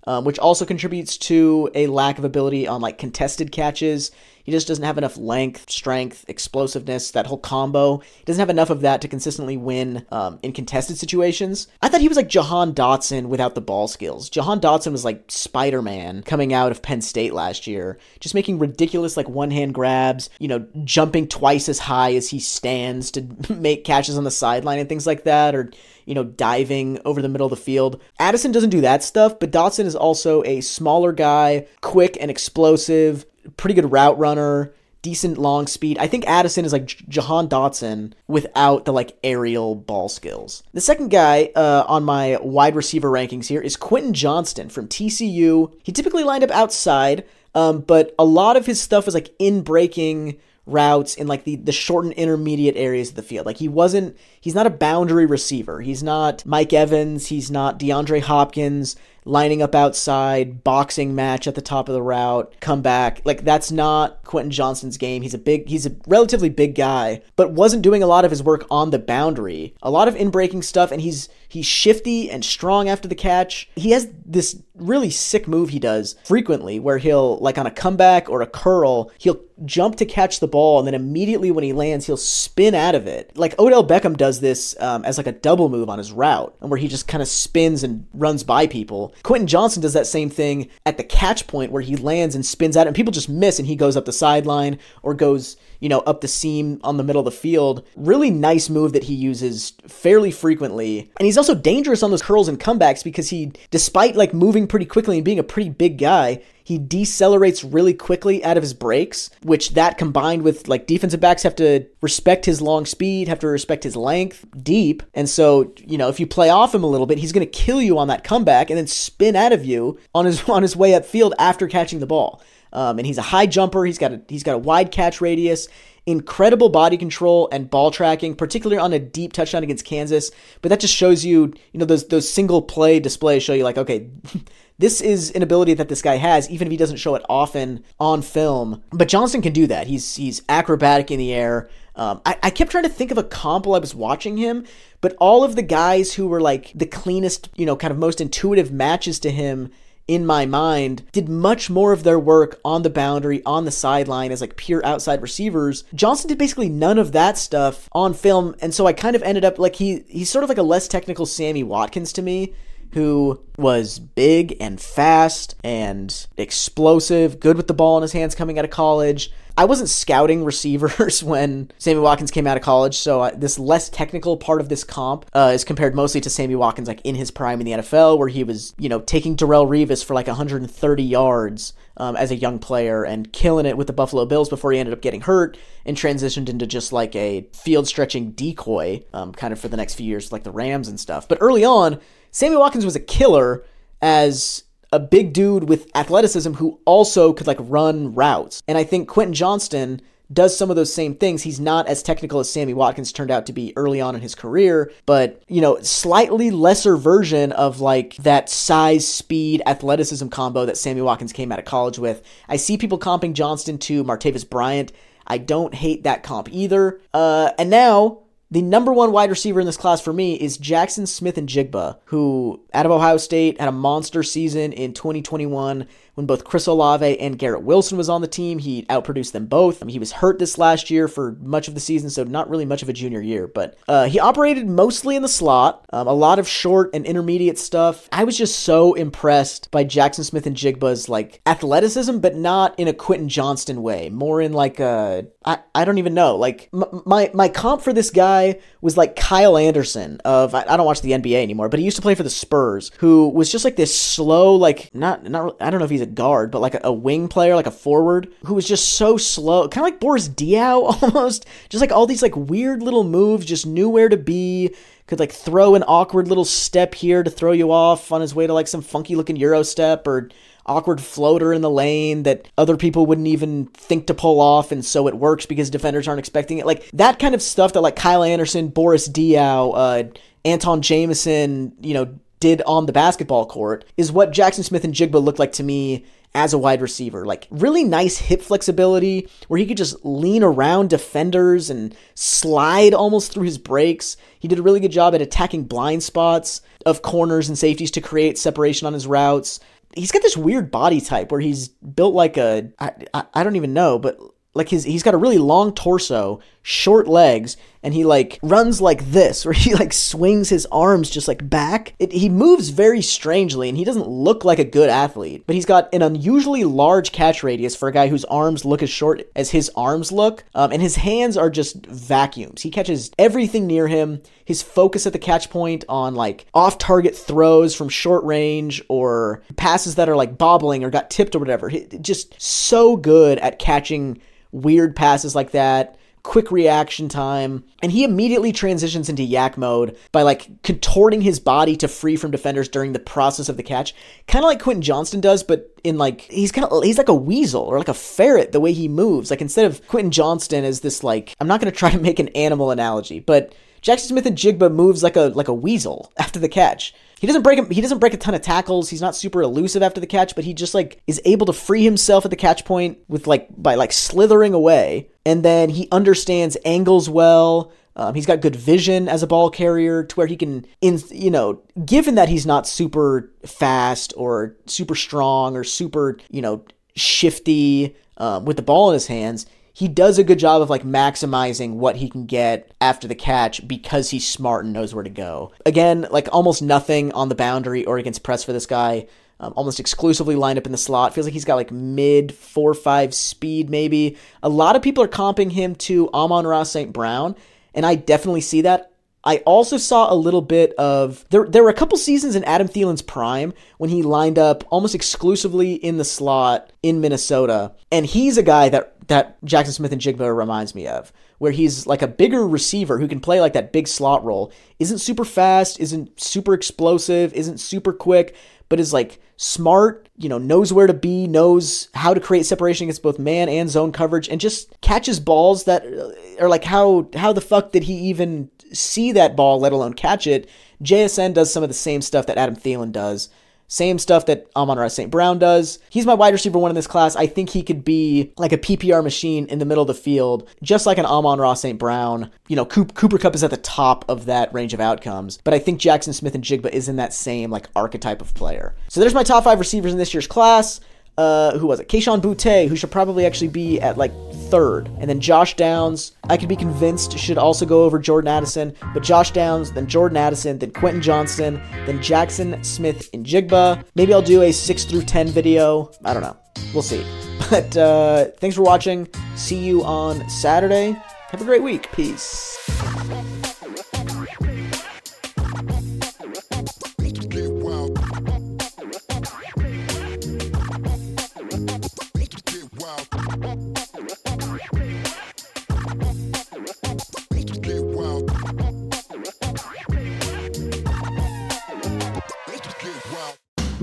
um, 0.05 0.25
which 0.25 0.39
also 0.39 0.65
contributes 0.65 1.17
to 1.17 1.69
a 1.75 1.87
lack 1.87 2.17
of 2.17 2.25
ability 2.25 2.67
on 2.67 2.81
like 2.81 2.97
contested 2.97 3.51
catches. 3.51 4.11
He 4.43 4.51
just 4.51 4.67
doesn't 4.67 4.83
have 4.83 4.97
enough 4.97 5.17
length, 5.17 5.69
strength, 5.69 6.25
explosiveness, 6.27 7.11
that 7.11 7.27
whole 7.27 7.37
combo. 7.37 7.97
He 7.97 8.23
doesn't 8.25 8.39
have 8.39 8.49
enough 8.49 8.69
of 8.69 8.81
that 8.81 9.01
to 9.01 9.07
consistently 9.07 9.57
win 9.57 10.05
um, 10.11 10.39
in 10.41 10.53
contested 10.53 10.97
situations. 10.97 11.67
I 11.81 11.89
thought 11.89 12.01
he 12.01 12.07
was 12.07 12.17
like 12.17 12.27
Jahan 12.27 12.73
Dotson 12.73 13.27
without 13.27 13.55
the 13.55 13.61
ball 13.61 13.87
skills. 13.87 14.29
Jahan 14.29 14.59
Dotson 14.59 14.91
was 14.91 15.05
like 15.05 15.25
Spider 15.27 15.81
Man 15.81 16.23
coming 16.23 16.53
out 16.53 16.71
of 16.71 16.81
Penn 16.81 17.01
State 17.01 17.33
last 17.33 17.67
year, 17.67 17.99
just 18.19 18.35
making 18.35 18.59
ridiculous 18.59 19.17
like 19.17 19.29
one 19.29 19.51
hand 19.51 19.73
grabs, 19.73 20.29
you 20.39 20.47
know, 20.47 20.65
jumping 20.83 21.27
twice 21.27 21.69
as 21.69 21.79
high 21.79 22.13
as 22.15 22.29
he 22.29 22.39
stands 22.39 23.11
to 23.11 23.27
make 23.53 23.83
catches 23.83 24.17
on 24.17 24.23
the 24.23 24.31
sideline 24.31 24.79
and 24.79 24.89
things 24.89 25.07
like 25.07 25.23
that, 25.25 25.55
or 25.55 25.71
you 26.05 26.15
know, 26.15 26.23
diving 26.23 26.99
over 27.05 27.21
the 27.21 27.29
middle 27.29 27.45
of 27.45 27.51
the 27.51 27.55
field. 27.55 28.01
Addison 28.19 28.51
doesn't 28.51 28.71
do 28.71 28.81
that 28.81 29.03
stuff, 29.03 29.39
but 29.39 29.51
Dotson 29.51 29.85
is 29.85 29.90
also 29.95 30.43
a 30.43 30.61
smaller 30.61 31.11
guy, 31.11 31.67
quick 31.81 32.17
and 32.19 32.31
explosive, 32.31 33.25
pretty 33.57 33.73
good 33.73 33.91
route 33.91 34.17
runner, 34.17 34.73
decent 35.01 35.37
long 35.37 35.67
speed. 35.67 35.97
I 35.97 36.07
think 36.07 36.27
Addison 36.27 36.65
is 36.65 36.73
like 36.73 36.87
Jahan 36.87 37.47
Dotson 37.47 38.13
without 38.27 38.85
the 38.85 38.93
like 38.93 39.17
aerial 39.23 39.75
ball 39.75 40.09
skills. 40.09 40.63
The 40.73 40.81
second 40.81 41.09
guy 41.09 41.51
uh, 41.55 41.85
on 41.87 42.03
my 42.03 42.37
wide 42.41 42.75
receiver 42.75 43.09
rankings 43.09 43.47
here 43.47 43.61
is 43.61 43.75
Quentin 43.75 44.13
Johnston 44.13 44.69
from 44.69 44.87
TCU. 44.87 45.73
He 45.83 45.91
typically 45.91 46.23
lined 46.23 46.43
up 46.43 46.51
outside, 46.51 47.25
um, 47.55 47.81
but 47.81 48.13
a 48.19 48.25
lot 48.25 48.57
of 48.57 48.65
his 48.65 48.79
stuff 48.79 49.05
was 49.05 49.15
like 49.15 49.33
in 49.39 49.61
breaking 49.61 50.39
routes 50.67 51.15
in 51.15 51.25
like 51.25 51.43
the 51.43 51.55
the 51.55 51.71
short 51.71 52.05
and 52.05 52.13
intermediate 52.13 52.77
areas 52.77 53.09
of 53.09 53.15
the 53.15 53.23
field. 53.23 53.45
Like 53.45 53.57
he 53.57 53.67
wasn't 53.67 54.15
he's 54.39 54.55
not 54.55 54.67
a 54.67 54.71
boundary 54.71 55.25
receiver. 55.25 55.81
He's 55.81 56.03
not 56.03 56.45
Mike 56.45 56.73
Evans, 56.73 57.27
he's 57.27 57.49
not 57.49 57.79
DeAndre 57.79 58.21
Hopkins 58.21 58.95
lining 59.25 59.61
up 59.61 59.75
outside, 59.75 60.63
boxing 60.63 61.13
match 61.13 61.47
at 61.47 61.55
the 61.55 61.61
top 61.61 61.89
of 61.89 61.93
the 61.93 62.01
route, 62.01 62.53
come 62.59 62.81
back. 62.81 63.21
Like 63.25 63.43
that's 63.43 63.71
not 63.71 64.23
Quentin 64.23 64.51
Johnston's 64.51 64.97
game. 64.97 65.21
He's 65.21 65.33
a 65.33 65.39
big 65.39 65.67
he's 65.67 65.85
a 65.85 65.95
relatively 66.07 66.49
big 66.49 66.75
guy, 66.75 67.21
but 67.35 67.51
wasn't 67.51 67.83
doing 67.83 68.03
a 68.03 68.07
lot 68.07 68.25
of 68.25 68.31
his 68.31 68.43
work 68.43 68.65
on 68.71 68.89
the 68.89 68.99
boundary. 68.99 69.75
A 69.81 69.91
lot 69.91 70.07
of 70.07 70.15
in-breaking 70.15 70.63
stuff 70.63 70.91
and 70.91 71.01
he's 71.01 71.29
he's 71.47 71.65
shifty 71.65 72.29
and 72.31 72.43
strong 72.43 72.89
after 72.89 73.07
the 73.07 73.15
catch. 73.15 73.69
He 73.75 73.91
has 73.91 74.07
this 74.25 74.61
really 74.75 75.09
sick 75.09 75.47
move 75.47 75.69
he 75.69 75.79
does 75.79 76.15
frequently 76.23 76.79
where 76.79 76.97
he'll 76.97 77.37
like 77.37 77.57
on 77.57 77.67
a 77.67 77.71
comeback 77.71 78.29
or 78.29 78.41
a 78.41 78.47
curl, 78.47 79.11
he'll 79.19 79.39
jump 79.65 79.95
to 79.97 80.05
catch 80.05 80.39
the 80.39 80.47
ball 80.47 80.79
and 80.79 80.87
then 80.87 80.95
immediately 80.95 81.51
when 81.51 81.63
he 81.63 81.73
lands, 81.73 82.07
he'll 82.07 82.17
spin 82.17 82.73
out 82.73 82.95
of 82.95 83.05
it. 83.05 83.35
Like 83.37 83.59
Odell 83.59 83.85
Beckham 83.85 84.17
does 84.17 84.39
this 84.39 84.75
um, 84.79 85.05
as 85.05 85.17
like 85.17 85.27
a 85.27 85.31
double 85.31 85.69
move 85.69 85.89
on 85.89 85.99
his 85.99 86.11
route 86.11 86.55
and 86.61 86.71
where 86.71 86.79
he 86.79 86.87
just 86.87 87.07
kind 87.07 87.21
of 87.21 87.27
spins 87.27 87.83
and 87.83 88.07
runs 88.13 88.43
by 88.43 88.65
people 88.65 89.10
Quentin 89.23 89.47
Johnston 89.47 89.81
does 89.81 89.93
that 89.93 90.07
same 90.07 90.29
thing 90.29 90.69
at 90.85 90.97
the 90.97 91.03
catch 91.03 91.47
point 91.47 91.71
where 91.71 91.81
he 91.81 91.95
lands 91.95 92.35
and 92.35 92.45
spins 92.45 92.77
out, 92.77 92.87
and 92.87 92.95
people 92.95 93.11
just 93.11 93.29
miss, 93.29 93.59
and 93.59 93.67
he 93.67 93.75
goes 93.75 93.97
up 93.97 94.05
the 94.05 94.13
sideline 94.13 94.79
or 95.03 95.13
goes, 95.13 95.57
you 95.79 95.89
know, 95.89 95.99
up 96.01 96.21
the 96.21 96.27
seam 96.27 96.79
on 96.83 96.97
the 96.97 97.03
middle 97.03 97.19
of 97.19 97.25
the 97.25 97.31
field. 97.31 97.85
Really 97.95 98.29
nice 98.29 98.69
move 98.69 98.93
that 98.93 99.05
he 99.05 99.13
uses 99.13 99.73
fairly 99.87 100.31
frequently. 100.31 101.11
And 101.17 101.25
he's 101.25 101.37
also 101.37 101.55
dangerous 101.55 102.03
on 102.03 102.11
those 102.11 102.21
curls 102.21 102.47
and 102.47 102.59
comebacks 102.59 103.03
because 103.03 103.29
he, 103.29 103.51
despite 103.71 104.15
like 104.15 104.33
moving 104.33 104.67
pretty 104.67 104.85
quickly 104.85 105.17
and 105.17 105.25
being 105.25 105.39
a 105.39 105.43
pretty 105.43 105.69
big 105.69 105.97
guy, 105.97 106.41
he 106.71 106.79
decelerates 106.79 107.67
really 107.69 107.93
quickly 107.93 108.41
out 108.45 108.55
of 108.55 108.63
his 108.63 108.73
breaks, 108.73 109.29
which 109.43 109.71
that 109.71 109.97
combined 109.97 110.41
with 110.41 110.69
like 110.69 110.87
defensive 110.87 111.19
backs 111.19 111.43
have 111.43 111.57
to 111.57 111.85
respect 111.99 112.45
his 112.45 112.61
long 112.61 112.85
speed, 112.85 113.27
have 113.27 113.39
to 113.39 113.47
respect 113.47 113.83
his 113.83 113.97
length 113.97 114.45
deep. 114.63 115.03
And 115.13 115.27
so, 115.27 115.73
you 115.75 115.97
know, 115.97 116.07
if 116.07 116.17
you 116.17 116.25
play 116.25 116.49
off 116.49 116.73
him 116.73 116.85
a 116.85 116.87
little 116.87 117.05
bit, 117.07 117.17
he's 117.17 117.33
going 117.33 117.45
to 117.45 117.51
kill 117.51 117.81
you 117.81 117.97
on 117.97 118.07
that 118.07 118.23
comeback 118.23 118.69
and 118.69 118.79
then 118.79 118.87
spin 118.87 119.35
out 119.35 119.51
of 119.51 119.65
you 119.65 119.99
on 120.15 120.23
his 120.23 120.41
on 120.49 120.61
his 120.61 120.77
way 120.77 120.91
upfield 120.91 121.33
after 121.37 121.67
catching 121.67 121.99
the 121.99 122.07
ball. 122.07 122.41
Um, 122.71 122.99
and 122.99 123.05
he's 123.05 123.17
a 123.17 123.21
high 123.21 123.47
jumper. 123.47 123.83
He's 123.83 123.97
got 123.97 124.13
a 124.13 124.21
he's 124.29 124.43
got 124.43 124.55
a 124.55 124.59
wide 124.59 124.91
catch 124.91 125.19
radius 125.19 125.67
incredible 126.05 126.69
body 126.69 126.97
control 126.97 127.47
and 127.51 127.69
ball 127.69 127.91
tracking, 127.91 128.35
particularly 128.35 128.79
on 128.79 128.93
a 128.93 128.99
deep 128.99 129.33
touchdown 129.33 129.63
against 129.63 129.85
Kansas. 129.85 130.31
But 130.61 130.69
that 130.69 130.79
just 130.79 130.95
shows 130.95 131.23
you, 131.23 131.53
you 131.71 131.79
know, 131.79 131.85
those 131.85 132.07
those 132.07 132.31
single 132.31 132.61
play 132.61 132.99
displays 132.99 133.43
show 133.43 133.53
you 133.53 133.63
like, 133.63 133.77
okay, 133.77 134.09
this 134.81 134.99
is 134.99 135.31
an 135.31 135.43
ability 135.43 135.75
that 135.75 135.89
this 135.89 136.01
guy 136.01 136.15
has, 136.15 136.49
even 136.49 136.67
if 136.67 136.71
he 136.71 136.77
doesn't 136.77 136.97
show 136.97 137.13
it 137.15 137.23
often 137.29 137.83
on 137.99 138.23
film. 138.23 138.83
But 138.91 139.07
Johnston 139.07 139.43
can 139.43 139.53
do 139.53 139.67
that. 139.67 139.87
He's 139.87 140.15
he's 140.15 140.41
acrobatic 140.49 141.11
in 141.11 141.19
the 141.19 141.33
air. 141.33 141.69
Um, 141.95 142.21
I, 142.25 142.37
I 142.43 142.49
kept 142.49 142.71
trying 142.71 142.85
to 142.85 142.89
think 142.89 143.11
of 143.11 143.17
a 143.17 143.23
comp 143.23 143.65
while 143.65 143.75
I 143.75 143.79
was 143.79 143.93
watching 143.93 144.37
him, 144.37 144.65
but 145.01 145.15
all 145.19 145.43
of 145.43 145.55
the 145.55 145.61
guys 145.61 146.15
who 146.15 146.27
were 146.27 146.41
like 146.41 146.71
the 146.73 146.85
cleanest, 146.85 147.49
you 147.55 147.65
know, 147.65 147.75
kind 147.75 147.91
of 147.91 147.97
most 147.97 148.19
intuitive 148.21 148.71
matches 148.71 149.19
to 149.19 149.29
him 149.29 149.69
in 150.07 150.25
my 150.25 150.45
mind 150.45 151.03
did 151.11 151.29
much 151.29 151.69
more 151.69 151.93
of 151.93 152.03
their 152.03 152.19
work 152.19 152.59
on 152.65 152.81
the 152.81 152.89
boundary, 152.89 153.43
on 153.45 153.65
the 153.65 153.71
sideline 153.71 154.31
as 154.31 154.41
like 154.41 154.55
pure 154.55 154.83
outside 154.83 155.21
receivers. 155.21 155.83
Johnston 155.93 156.29
did 156.29 156.39
basically 156.39 156.69
none 156.69 156.97
of 156.97 157.11
that 157.11 157.37
stuff 157.37 157.87
on 157.91 158.15
film, 158.15 158.55
and 158.61 158.73
so 158.73 158.87
I 158.87 158.93
kind 158.93 159.15
of 159.15 159.21
ended 159.21 159.45
up 159.45 159.59
like 159.59 159.75
he 159.75 160.03
he's 160.07 160.29
sort 160.29 160.43
of 160.43 160.49
like 160.49 160.57
a 160.57 160.63
less 160.63 160.87
technical 160.87 161.27
Sammy 161.27 161.61
Watkins 161.61 162.11
to 162.13 162.23
me 162.23 162.53
who 162.93 163.41
was 163.57 163.99
big 163.99 164.57
and 164.59 164.79
fast 164.79 165.55
and 165.63 166.27
explosive, 166.37 167.39
good 167.39 167.57
with 167.57 167.67
the 167.67 167.73
ball 167.73 167.97
in 167.97 168.01
his 168.01 168.11
hands 168.13 168.35
coming 168.35 168.57
out 168.59 168.65
of 168.65 168.71
college. 168.71 169.31
I 169.57 169.65
wasn't 169.65 169.89
scouting 169.89 170.43
receivers 170.45 171.23
when 171.23 171.71
Sammy 171.77 171.99
Watkins 171.99 172.31
came 172.31 172.47
out 172.47 172.57
of 172.57 172.63
college, 172.63 172.97
so 172.97 173.29
this 173.35 173.59
less 173.59 173.89
technical 173.89 174.37
part 174.37 174.61
of 174.61 174.69
this 174.69 174.83
comp 174.83 175.25
uh, 175.33 175.51
is 175.53 175.63
compared 175.63 175.95
mostly 175.95 176.21
to 176.21 176.29
Sammy 176.29 176.55
Watkins, 176.55 176.87
like 176.87 177.01
in 177.03 177.15
his 177.15 177.31
prime 177.31 177.59
in 177.59 177.65
the 177.65 177.73
NFL, 177.73 178.17
where 178.17 178.27
he 178.27 178.43
was, 178.43 178.73
you 178.77 178.89
know, 178.89 178.99
taking 179.01 179.35
Darrelle 179.35 179.67
Revis 179.67 180.03
for 180.03 180.13
like 180.13 180.27
130 180.27 181.03
yards 181.03 181.73
um, 181.97 182.15
as 182.15 182.31
a 182.31 182.35
young 182.35 182.59
player 182.59 183.03
and 183.03 183.31
killing 183.31 183.65
it 183.65 183.77
with 183.77 183.87
the 183.87 183.93
Buffalo 183.93 184.25
Bills 184.25 184.49
before 184.49 184.71
he 184.71 184.79
ended 184.79 184.93
up 184.93 185.01
getting 185.01 185.21
hurt 185.21 185.57
and 185.85 185.97
transitioned 185.97 186.49
into 186.49 186.65
just 186.65 186.93
like 186.93 187.15
a 187.15 187.47
field 187.53 187.87
stretching 187.87 188.31
decoy, 188.31 189.03
um, 189.13 189.31
kind 189.33 189.51
of 189.53 189.59
for 189.59 189.67
the 189.67 189.77
next 189.77 189.95
few 189.95 190.05
years, 190.05 190.31
like 190.31 190.43
the 190.43 190.51
Rams 190.51 190.87
and 190.87 190.99
stuff. 190.99 191.27
But 191.27 191.39
early 191.41 191.65
on, 191.65 191.99
Sammy 192.31 192.55
Watkins 192.55 192.85
was 192.85 192.95
a 192.95 192.99
killer 192.99 193.63
as 194.01 194.63
a 194.91 194.99
big 194.99 195.33
dude 195.33 195.69
with 195.69 195.89
athleticism 195.95 196.53
who 196.53 196.79
also 196.85 197.33
could 197.33 197.47
like 197.47 197.57
run 197.59 198.13
routes. 198.13 198.61
And 198.67 198.77
I 198.77 198.83
think 198.83 199.07
Quentin 199.07 199.33
Johnston 199.33 200.01
does 200.31 200.57
some 200.57 200.69
of 200.69 200.75
those 200.75 200.93
same 200.93 201.15
things. 201.15 201.43
He's 201.43 201.59
not 201.59 201.87
as 201.87 202.01
technical 202.01 202.39
as 202.39 202.51
Sammy 202.51 202.73
Watkins 202.73 203.11
turned 203.11 203.31
out 203.31 203.45
to 203.47 203.53
be 203.53 203.73
early 203.75 203.99
on 203.99 204.15
in 204.15 204.21
his 204.21 204.33
career, 204.33 204.91
but 205.05 205.43
you 205.47 205.59
know, 205.59 205.81
slightly 205.81 206.51
lesser 206.51 206.95
version 206.95 207.51
of 207.51 207.81
like 207.81 208.15
that 208.17 208.49
size, 208.49 209.05
speed, 209.05 209.61
athleticism 209.65 210.27
combo 210.29 210.65
that 210.65 210.77
Sammy 210.77 211.01
Watkins 211.01 211.33
came 211.33 211.51
out 211.51 211.59
of 211.59 211.65
college 211.65 211.99
with. 211.99 212.21
I 212.47 212.55
see 212.55 212.77
people 212.77 212.99
comping 212.99 213.33
Johnston 213.33 213.77
to 213.79 214.03
Martavis 214.03 214.49
Bryant. 214.49 214.93
I 215.27 215.37
don't 215.37 215.73
hate 215.73 216.03
that 216.03 216.23
comp 216.23 216.49
either. 216.51 217.01
Uh, 217.13 217.51
and 217.57 217.69
now 217.69 218.19
the 218.51 218.61
number 218.61 218.91
one 218.91 219.13
wide 219.13 219.29
receiver 219.29 219.61
in 219.61 219.65
this 219.65 219.77
class 219.77 220.01
for 220.01 220.11
me 220.11 220.35
is 220.35 220.57
Jaxon 220.57 221.07
Smith-Njigba, 221.07 221.99
who 222.05 222.59
out 222.73 222.85
of 222.85 222.91
Ohio 222.91 223.15
State 223.15 223.57
had 223.59 223.69
a 223.69 223.71
monster 223.71 224.23
season 224.23 224.73
in 224.73 224.93
2021 224.93 225.87
when 226.15 226.25
both 226.25 226.43
Chris 226.43 226.67
Olave 226.67 227.19
and 227.19 227.37
Garrett 227.37 227.63
Wilson 227.63 227.97
was 227.97 228.09
on 228.09 228.21
the 228.21 228.27
team. 228.27 228.59
He 228.59 228.83
outproduced 228.83 229.31
them 229.31 229.45
both. 229.45 229.81
I 229.81 229.85
mean, 229.85 229.93
he 229.93 229.99
was 229.99 230.11
hurt 230.11 230.39
this 230.39 230.57
last 230.57 230.89
year 230.89 231.07
for 231.07 231.37
much 231.41 231.67
of 231.67 231.73
the 231.73 231.79
season, 231.79 232.09
so 232.09 232.23
not 232.23 232.49
really 232.49 232.65
much 232.65 232.81
of 232.81 232.89
a 232.89 232.93
junior 232.93 233.21
year. 233.21 233.47
But 233.47 233.77
uh, 233.87 234.07
he 234.07 234.19
operated 234.19 234.67
mostly 234.67 235.15
in 235.15 235.21
the 235.21 235.27
slot, 235.27 235.85
um, 235.91 236.07
a 236.07 236.13
lot 236.13 236.39
of 236.39 236.47
short 236.47 236.91
and 236.93 237.05
intermediate 237.05 237.57
stuff. 237.57 238.09
I 238.11 238.23
was 238.23 238.37
just 238.37 238.59
so 238.59 238.93
impressed 238.93 239.71
by 239.71 239.85
Jaxon 239.85 240.25
Smith-Njigba's 240.25 241.09
like 241.09 241.41
athleticism, 241.45 242.19
but 242.19 242.35
not 242.35 242.77
in 242.79 242.87
a 242.87 242.93
Quentin 242.93 243.29
Johnston 243.29 243.81
way. 243.81 244.09
More 244.09 244.41
in 244.41 244.53
like 244.53 244.79
a 244.79 245.27
I, 245.43 245.59
I 245.73 245.85
don't 245.85 245.97
even 245.97 246.13
know. 246.13 246.35
Like 246.35 246.69
my 246.71 247.31
my 247.33 247.49
comp 247.49 247.81
for 247.81 247.93
this 247.93 248.11
guy 248.11 248.59
was 248.81 248.95
like 248.95 249.15
Kyle 249.15 249.57
Anderson 249.57 250.19
of 250.23 250.53
I, 250.53 250.63
I 250.67 250.77
don't 250.77 250.85
watch 250.85 251.01
the 251.01 251.11
NBA 251.11 251.41
anymore, 251.41 251.67
but 251.69 251.79
he 251.79 251.85
used 251.85 251.95
to 251.95 252.01
play 252.01 252.13
for 252.13 252.23
the 252.23 252.29
Spurs, 252.29 252.91
who 252.99 253.29
was 253.29 253.51
just 253.51 253.65
like 253.65 253.75
this 253.75 253.97
slow, 253.97 254.55
like 254.55 254.93
not 254.93 255.23
not 255.23 255.55
I 255.59 255.69
don't 255.69 255.79
know 255.79 255.85
if 255.85 255.91
he's 255.91 256.00
he's 256.01 256.07
a 256.07 256.11
guard, 256.11 256.51
but 256.51 256.59
like 256.59 256.75
a, 256.75 256.81
a 256.85 256.93
wing 256.93 257.27
player, 257.27 257.55
like 257.55 257.67
a 257.67 257.71
forward, 257.71 258.31
who 258.45 258.55
was 258.55 258.67
just 258.67 258.93
so 258.93 259.17
slow, 259.17 259.67
kind 259.67 259.85
of 259.85 259.91
like 259.91 259.99
Boris 259.99 260.27
Diaw 260.27 261.01
almost. 261.03 261.45
Just 261.69 261.81
like 261.81 261.91
all 261.91 262.07
these 262.07 262.21
like 262.21 262.35
weird 262.35 262.81
little 262.83 263.03
moves, 263.03 263.45
just 263.45 263.65
knew 263.65 263.89
where 263.89 264.09
to 264.09 264.17
be. 264.17 264.75
Could 265.07 265.19
like 265.19 265.31
throw 265.31 265.75
an 265.75 265.83
awkward 265.87 266.27
little 266.27 266.45
step 266.45 266.95
here 266.95 267.21
to 267.21 267.29
throw 267.29 267.51
you 267.51 267.71
off 267.71 268.11
on 268.11 268.21
his 268.21 268.33
way 268.33 268.47
to 268.47 268.53
like 268.53 268.67
some 268.67 268.81
funky 268.81 269.15
looking 269.15 269.35
Euro 269.35 269.61
step 269.63 270.07
or 270.07 270.29
awkward 270.65 271.01
floater 271.01 271.51
in 271.51 271.61
the 271.61 271.69
lane 271.69 272.23
that 272.23 272.47
other 272.57 272.77
people 272.77 273.05
wouldn't 273.05 273.27
even 273.27 273.65
think 273.67 274.07
to 274.07 274.13
pull 274.13 274.39
off, 274.39 274.71
and 274.71 274.85
so 274.85 275.07
it 275.07 275.15
works 275.15 275.45
because 275.45 275.69
defenders 275.69 276.07
aren't 276.07 276.19
expecting 276.19 276.59
it. 276.59 276.65
Like 276.65 276.89
that 276.93 277.19
kind 277.19 277.35
of 277.35 277.41
stuff 277.41 277.73
that 277.73 277.81
like 277.81 277.95
Kyle 277.95 278.23
Anderson, 278.23 278.69
Boris 278.69 279.09
Diaw, 279.09 279.73
uh, 279.75 280.03
Antawn 280.45 280.81
Jamison, 280.81 281.73
you 281.81 281.93
know, 281.93 282.17
did 282.41 282.61
on 282.63 282.85
the 282.85 282.91
basketball 282.91 283.45
court 283.45 283.85
is 283.95 284.11
what 284.11 284.33
Jaxon 284.33 284.65
Smith-Njigba 284.65 285.23
looked 285.23 285.39
like 285.39 285.53
to 285.53 285.63
me 285.63 286.05
as 286.33 286.53
a 286.53 286.57
wide 286.57 286.81
receiver. 286.81 287.25
Like 287.25 287.47
really 287.49 287.85
nice 287.85 288.17
hip 288.17 288.41
flexibility 288.41 289.29
where 289.47 289.59
he 289.59 289.65
could 289.65 289.77
just 289.77 290.03
lean 290.03 290.43
around 290.43 290.89
defenders 290.89 291.69
and 291.69 291.95
slide 292.15 292.93
almost 292.93 293.31
through 293.31 293.43
his 293.43 293.57
breaks. 293.57 294.17
He 294.39 294.49
did 294.49 294.59
a 294.59 294.63
really 294.63 294.79
good 294.81 294.91
job 294.91 295.15
at 295.15 295.21
attacking 295.21 295.65
blind 295.65 296.03
spots 296.03 296.61
of 296.85 297.01
corners 297.01 297.47
and 297.47 297.57
safeties 297.57 297.91
to 297.91 298.01
create 298.01 298.37
separation 298.37 298.87
on 298.87 298.93
his 298.93 299.07
routes 299.07 299.61
he's 299.95 300.11
got 300.11 300.21
this 300.21 300.37
weird 300.37 300.71
body 300.71 301.01
type 301.01 301.31
where 301.31 301.41
he's 301.41 301.67
built 301.67 302.13
like 302.13 302.37
a 302.37 302.71
I, 302.79 302.91
I, 303.13 303.23
I 303.33 303.43
don't 303.43 303.55
even 303.55 303.73
know, 303.73 303.99
but 303.99 304.17
like 304.53 304.69
his 304.69 304.83
he's 304.83 305.03
got 305.03 305.13
a 305.13 305.17
really 305.17 305.37
long 305.37 305.73
torso, 305.73 306.41
short 306.61 307.07
legs, 307.07 307.55
and 307.83 307.93
he 307.93 308.03
like 308.03 308.37
runs 308.43 308.81
like 308.81 309.11
this, 309.11 309.45
where 309.45 309.53
he 309.53 309.73
like 309.73 309.93
swings 309.93 310.49
his 310.49 310.67
arms 310.71 311.09
just 311.09 311.27
like 311.27 311.49
back. 311.49 311.93
It, 311.99 312.11
he 312.11 312.27
moves 312.27 312.69
very 312.69 313.01
strangely, 313.01 313.69
and 313.69 313.77
he 313.77 313.85
doesn't 313.85 314.07
look 314.07 314.43
like 314.43 314.59
a 314.59 314.65
good 314.65 314.89
athlete. 314.89 315.43
But 315.47 315.55
he's 315.55 315.65
got 315.65 315.93
an 315.93 316.01
unusually 316.01 316.65
large 316.65 317.11
catch 317.11 317.43
radius 317.43 317.75
for 317.75 317.87
a 317.87 317.93
guy 317.93 318.07
whose 318.07 318.25
arms 318.25 318.65
look 318.65 318.83
as 318.83 318.89
short 318.89 319.29
as 319.35 319.51
his 319.51 319.71
arms 319.75 320.11
look, 320.11 320.43
um, 320.53 320.71
and 320.71 320.81
his 320.81 320.97
hands 320.97 321.37
are 321.37 321.49
just 321.49 321.85
vacuums. 321.85 322.61
He 322.61 322.71
catches 322.71 323.11
everything 323.17 323.67
near 323.67 323.87
him. 323.87 324.21
His 324.43 324.61
focus 324.61 325.07
at 325.07 325.13
the 325.13 325.19
catch 325.19 325.49
point 325.49 325.85
on 325.87 326.13
like 326.13 326.45
off-target 326.53 327.15
throws 327.15 327.73
from 327.73 327.87
short 327.87 328.21
range 328.25 328.83
or 328.89 329.43
passes 329.55 329.95
that 329.95 330.09
are 330.09 330.15
like 330.17 330.37
bobbling 330.37 330.83
or 330.83 330.89
got 330.89 331.09
tipped 331.09 331.35
or 331.35 331.39
whatever. 331.39 331.69
He, 331.69 331.85
just 332.01 332.41
so 332.41 332.97
good 332.97 333.37
at 333.37 333.59
catching 333.59 334.19
weird 334.51 334.95
passes 334.95 335.35
like 335.35 335.51
that 335.51 335.97
quick 336.23 336.51
reaction 336.51 337.09
time, 337.09 337.63
and 337.81 337.91
he 337.91 338.03
immediately 338.03 338.51
transitions 338.51 339.09
into 339.09 339.23
YAC 339.23 339.57
mode 339.57 339.97
by 340.11 340.21
like 340.21 340.61
contorting 340.63 341.21
his 341.21 341.39
body 341.39 341.75
to 341.77 341.87
free 341.87 342.15
from 342.15 342.31
defenders 342.31 342.69
during 342.69 342.93
the 342.93 342.99
process 342.99 343.49
of 343.49 343.57
the 343.57 343.63
catch, 343.63 343.95
kind 344.27 344.43
of 344.43 344.49
like 344.49 344.61
Quentin 344.61 344.81
Johnston 344.81 345.21
does, 345.21 345.43
but 345.43 345.75
in 345.83 345.97
like 345.97 346.21
he's 346.21 346.51
kind 346.51 346.67
of 346.67 346.83
he's 346.83 346.97
like 346.97 347.09
a 347.09 347.15
weasel 347.15 347.63
or 347.63 347.77
like 347.77 347.87
a 347.87 347.93
ferret 347.93 348.51
the 348.51 348.59
way 348.59 348.73
he 348.73 348.87
moves. 348.87 349.31
Like 349.31 349.41
instead 349.41 349.65
of 349.65 349.85
Quentin 349.87 350.11
Johnston 350.11 350.63
as 350.63 350.81
this 350.81 351.03
like 351.03 351.35
I'm 351.39 351.47
not 351.47 351.59
gonna 351.59 351.71
try 351.71 351.91
to 351.91 351.99
make 351.99 352.19
an 352.19 352.29
animal 352.29 352.71
analogy, 352.71 353.19
but 353.19 353.53
Jaxon 353.81 354.09
Smith-Njigba 354.09 354.71
moves 354.71 355.01
like 355.01 355.15
a 355.15 355.31
like 355.35 355.47
a 355.47 355.53
weasel 355.53 356.11
after 356.17 356.39
the 356.39 356.49
catch. 356.49 356.93
He 357.21 357.27
doesn't 357.27 357.43
break 357.43 357.59
him. 357.59 357.69
He 357.69 357.81
doesn't 357.81 357.99
break 357.99 358.15
a 358.15 358.17
ton 358.17 358.33
of 358.33 358.41
tackles. 358.41 358.89
He's 358.89 358.99
not 358.99 359.15
super 359.15 359.43
elusive 359.43 359.83
after 359.83 360.01
the 360.01 360.07
catch, 360.07 360.33
but 360.33 360.43
he 360.43 360.55
just 360.55 360.73
like 360.73 360.99
is 361.05 361.21
able 361.23 361.45
to 361.45 361.53
free 361.53 361.83
himself 361.83 362.25
at 362.25 362.31
the 362.31 362.35
catch 362.35 362.65
point 362.65 362.97
with 363.07 363.27
like 363.27 363.47
by 363.55 363.75
like 363.75 363.91
slithering 363.91 364.55
away, 364.55 365.07
and 365.23 365.45
then 365.45 365.69
he 365.69 365.87
understands 365.91 366.57
angles 366.65 367.11
well. 367.11 367.71
Um, 367.95 368.15
he's 368.15 368.25
got 368.25 368.41
good 368.41 368.55
vision 368.55 369.07
as 369.07 369.21
a 369.21 369.27
ball 369.27 369.51
carrier 369.51 370.03
to 370.03 370.15
where 370.15 370.25
he 370.25 370.35
can, 370.35 370.65
in 370.81 370.99
you 371.11 371.29
know, 371.29 371.61
given 371.85 372.15
that 372.15 372.27
he's 372.27 372.47
not 372.47 372.67
super 372.67 373.31
fast 373.45 374.15
or 374.17 374.55
super 374.65 374.95
strong 374.95 375.55
or 375.55 375.63
super 375.63 376.17
you 376.31 376.41
know 376.41 376.65
shifty 376.95 377.95
um, 378.17 378.45
with 378.45 378.57
the 378.57 378.63
ball 378.63 378.89
in 378.89 378.95
his 378.95 379.05
hands, 379.05 379.45
he 379.73 379.87
does 379.87 380.17
a 380.17 380.23
good 380.23 380.39
job 380.39 380.61
of 380.61 380.69
like 380.69 380.83
maximizing 380.83 381.75
what 381.75 381.97
he 381.97 382.09
can 382.09 382.25
get 382.25 382.71
after 382.81 383.07
the 383.07 383.15
catch 383.15 383.67
because 383.67 384.09
he's 384.09 384.27
smart 384.27 384.65
and 384.65 384.73
knows 384.73 384.93
where 384.93 385.03
to 385.03 385.09
go. 385.09 385.51
Again, 385.65 386.07
like 386.11 386.27
almost 386.31 386.61
nothing 386.61 387.11
on 387.13 387.29
the 387.29 387.35
boundary 387.35 387.85
or 387.85 387.97
against 387.97 388.23
press 388.23 388.43
for 388.43 388.53
this 388.53 388.65
guy. 388.65 389.07
Um, 389.39 389.53
almost 389.55 389.79
exclusively 389.79 390.35
lined 390.35 390.59
up 390.59 390.67
in 390.67 390.71
the 390.71 390.77
slot. 390.77 391.15
Feels 391.15 391.25
like 391.25 391.33
he's 391.33 391.45
got 391.45 391.55
like 391.55 391.71
mid 391.71 392.31
four 392.31 392.75
five 392.75 393.11
speed 393.13 393.71
maybe. 393.71 394.17
A 394.43 394.49
lot 394.49 394.75
of 394.75 394.83
people 394.83 395.03
are 395.03 395.07
comping 395.07 395.51
him 395.51 395.73
to 395.75 396.11
Amon-Ra 396.13 396.61
St. 396.61 396.93
Brown, 396.93 397.35
and 397.73 397.83
I 397.83 397.95
definitely 397.95 398.41
see 398.41 398.61
that. 398.61 398.90
I 399.23 399.37
also 399.39 399.77
saw 399.77 400.11
a 400.11 400.15
little 400.15 400.41
bit 400.41 400.73
of 400.73 401.25
there. 401.29 401.45
There 401.45 401.63
were 401.63 401.69
a 401.69 401.75
couple 401.75 401.97
seasons 401.97 402.35
in 402.35 402.43
Adam 402.43 402.67
Thielen's 402.67 403.03
prime 403.03 403.53
when 403.77 403.89
he 403.89 404.01
lined 404.01 404.39
up 404.39 404.63
almost 404.71 404.95
exclusively 404.95 405.73
in 405.73 405.97
the 405.97 406.05
slot 406.05 406.73
in 406.81 407.01
Minnesota, 407.01 407.73
and 407.91 408.05
he's 408.05 408.37
a 408.37 408.43
guy 408.43 408.69
that 408.69 408.95
that 409.07 409.41
Jaxon 409.43 409.73
Smith-Njigba 409.73 410.35
reminds 410.35 410.73
me 410.73 410.87
of, 410.87 411.11
where 411.37 411.51
he's 411.51 411.85
like 411.85 412.01
a 412.01 412.07
bigger 412.07 412.47
receiver 412.47 412.97
who 412.97 413.07
can 413.07 413.19
play 413.19 413.41
like 413.41 413.53
that 413.53 413.73
big 413.73 413.87
slot 413.87 414.23
role. 414.23 414.51
Isn't 414.79 414.99
super 414.99 415.25
fast, 415.25 415.79
isn't 415.79 416.19
super 416.19 416.53
explosive, 416.53 417.33
isn't 417.33 417.59
super 417.59 417.93
quick, 417.93 418.35
but 418.69 418.79
is 418.79 418.93
like 418.93 419.19
smart, 419.37 420.07
you 420.17 420.29
know, 420.29 420.37
knows 420.37 420.71
where 420.71 420.87
to 420.87 420.93
be, 420.93 421.27
knows 421.27 421.89
how 421.93 422.13
to 422.13 422.21
create 422.21 422.45
separation 422.45 422.85
against 422.85 423.03
both 423.03 423.19
man 423.19 423.49
and 423.49 423.69
zone 423.69 423.91
coverage, 423.91 424.29
and 424.29 424.41
just 424.41 424.79
catches 424.81 425.19
balls 425.19 425.65
that 425.65 425.85
uh, 425.85 426.43
are 426.43 426.49
like 426.49 426.63
how 426.63 427.07
how 427.15 427.33
the 427.33 427.41
fuck 427.41 427.71
did 427.71 427.83
he 427.83 427.93
even 427.93 428.49
see 428.73 429.11
that 429.13 429.35
ball, 429.35 429.59
let 429.59 429.73
alone 429.73 429.93
catch 429.93 430.27
it? 430.27 430.49
JSN 430.83 431.33
does 431.33 431.51
some 431.51 431.63
of 431.63 431.69
the 431.69 431.75
same 431.75 432.01
stuff 432.01 432.25
that 432.27 432.37
Adam 432.37 432.55
Thielen 432.55 432.91
does. 432.91 433.29
Same 433.67 433.99
stuff 433.99 434.25
that 434.25 434.47
Amon-Ra 434.53 434.89
St. 434.89 435.09
Brown 435.09 435.39
does. 435.39 435.79
He's 435.89 436.05
my 436.05 436.13
wide 436.13 436.33
receiver 436.33 436.59
one 436.59 436.71
in 436.71 436.75
this 436.75 436.87
class. 436.87 437.15
I 437.15 437.25
think 437.25 437.49
he 437.49 437.63
could 437.63 437.85
be 437.85 438.33
like 438.35 438.51
a 438.51 438.57
PPR 438.57 439.01
machine 439.01 439.45
in 439.45 439.59
the 439.59 439.65
middle 439.65 439.81
of 439.81 439.87
the 439.87 439.93
field, 439.93 440.49
just 440.61 440.85
like 440.85 440.97
an 440.97 441.05
Amon-Ra 441.05 441.53
St. 441.53 441.79
Brown. 441.79 442.29
You 442.49 442.57
know, 442.57 442.65
Cooper 442.65 443.17
Kupp 443.17 443.33
is 443.33 443.45
at 443.45 443.49
the 443.49 443.55
top 443.55 444.03
of 444.09 444.25
that 444.25 444.53
range 444.53 444.73
of 444.73 444.81
outcomes, 444.81 445.39
but 445.45 445.53
I 445.53 445.59
think 445.59 445.79
Jaxon 445.79 446.13
Smith-Njigba 446.13 446.69
is 446.69 446.89
in 446.89 446.97
that 446.97 447.13
same 447.13 447.49
like 447.49 447.69
archetype 447.73 448.21
of 448.21 448.33
player. 448.33 448.75
So 448.89 448.99
there's 448.99 449.13
my 449.13 449.23
top 449.23 449.45
five 449.45 449.59
receivers 449.59 449.93
in 449.93 449.97
this 449.97 450.13
year's 450.13 450.27
class 450.27 450.81
uh, 451.21 451.57
who 451.57 451.67
was 451.67 451.79
it? 451.79 451.87
Kayshon 451.87 452.21
Boutte, 452.21 452.67
who 452.67 452.75
should 452.75 452.91
probably 452.91 453.25
actually 453.25 453.49
be 453.49 453.79
at 453.79 453.97
like 453.97 454.11
third. 454.49 454.87
And 454.99 455.09
then 455.09 455.19
Josh 455.19 455.55
Downs, 455.55 456.13
I 456.29 456.37
could 456.37 456.49
be 456.49 456.55
convinced 456.55 457.17
should 457.17 457.37
also 457.37 457.65
go 457.65 457.83
over 457.83 457.99
Jordan 457.99 458.27
Addison. 458.27 458.75
But 458.93 459.03
Josh 459.03 459.31
Downs, 459.31 459.71
then 459.71 459.87
Jordan 459.87 460.17
Addison, 460.17 460.57
then 460.57 460.71
Quentin 460.71 461.01
Johnston, 461.01 461.55
then 461.85 461.99
Jaxon 461.99 462.63
Smith-Njigba. 462.65 463.83
Maybe 463.95 464.13
I'll 464.13 464.21
do 464.21 464.41
a 464.41 464.51
6 464.51 464.83
through 464.85 465.03
10 465.03 465.27
video. 465.27 465.91
I 466.03 466.13
don't 466.13 466.23
know. 466.23 466.37
We'll 466.73 466.83
see. 466.83 467.05
But 467.49 467.75
uh, 467.75 468.25
thanks 468.37 468.55
for 468.55 468.61
watching. 468.61 469.09
See 469.35 469.57
you 469.57 469.83
on 469.83 470.29
Saturday. 470.29 470.91
Have 471.31 471.41
a 471.41 471.43
great 471.43 471.63
week. 471.63 471.91
Peace. 471.91 472.57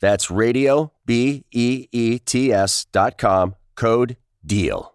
That's 0.00 0.30
radio, 0.30 0.92
B 1.06 1.44
E 1.52 1.88
E 1.92 2.18
T 2.18 2.52
S 2.52 2.86
dot 2.92 3.18
com, 3.18 3.54
code 3.74 4.16
DEAL. 4.44 4.94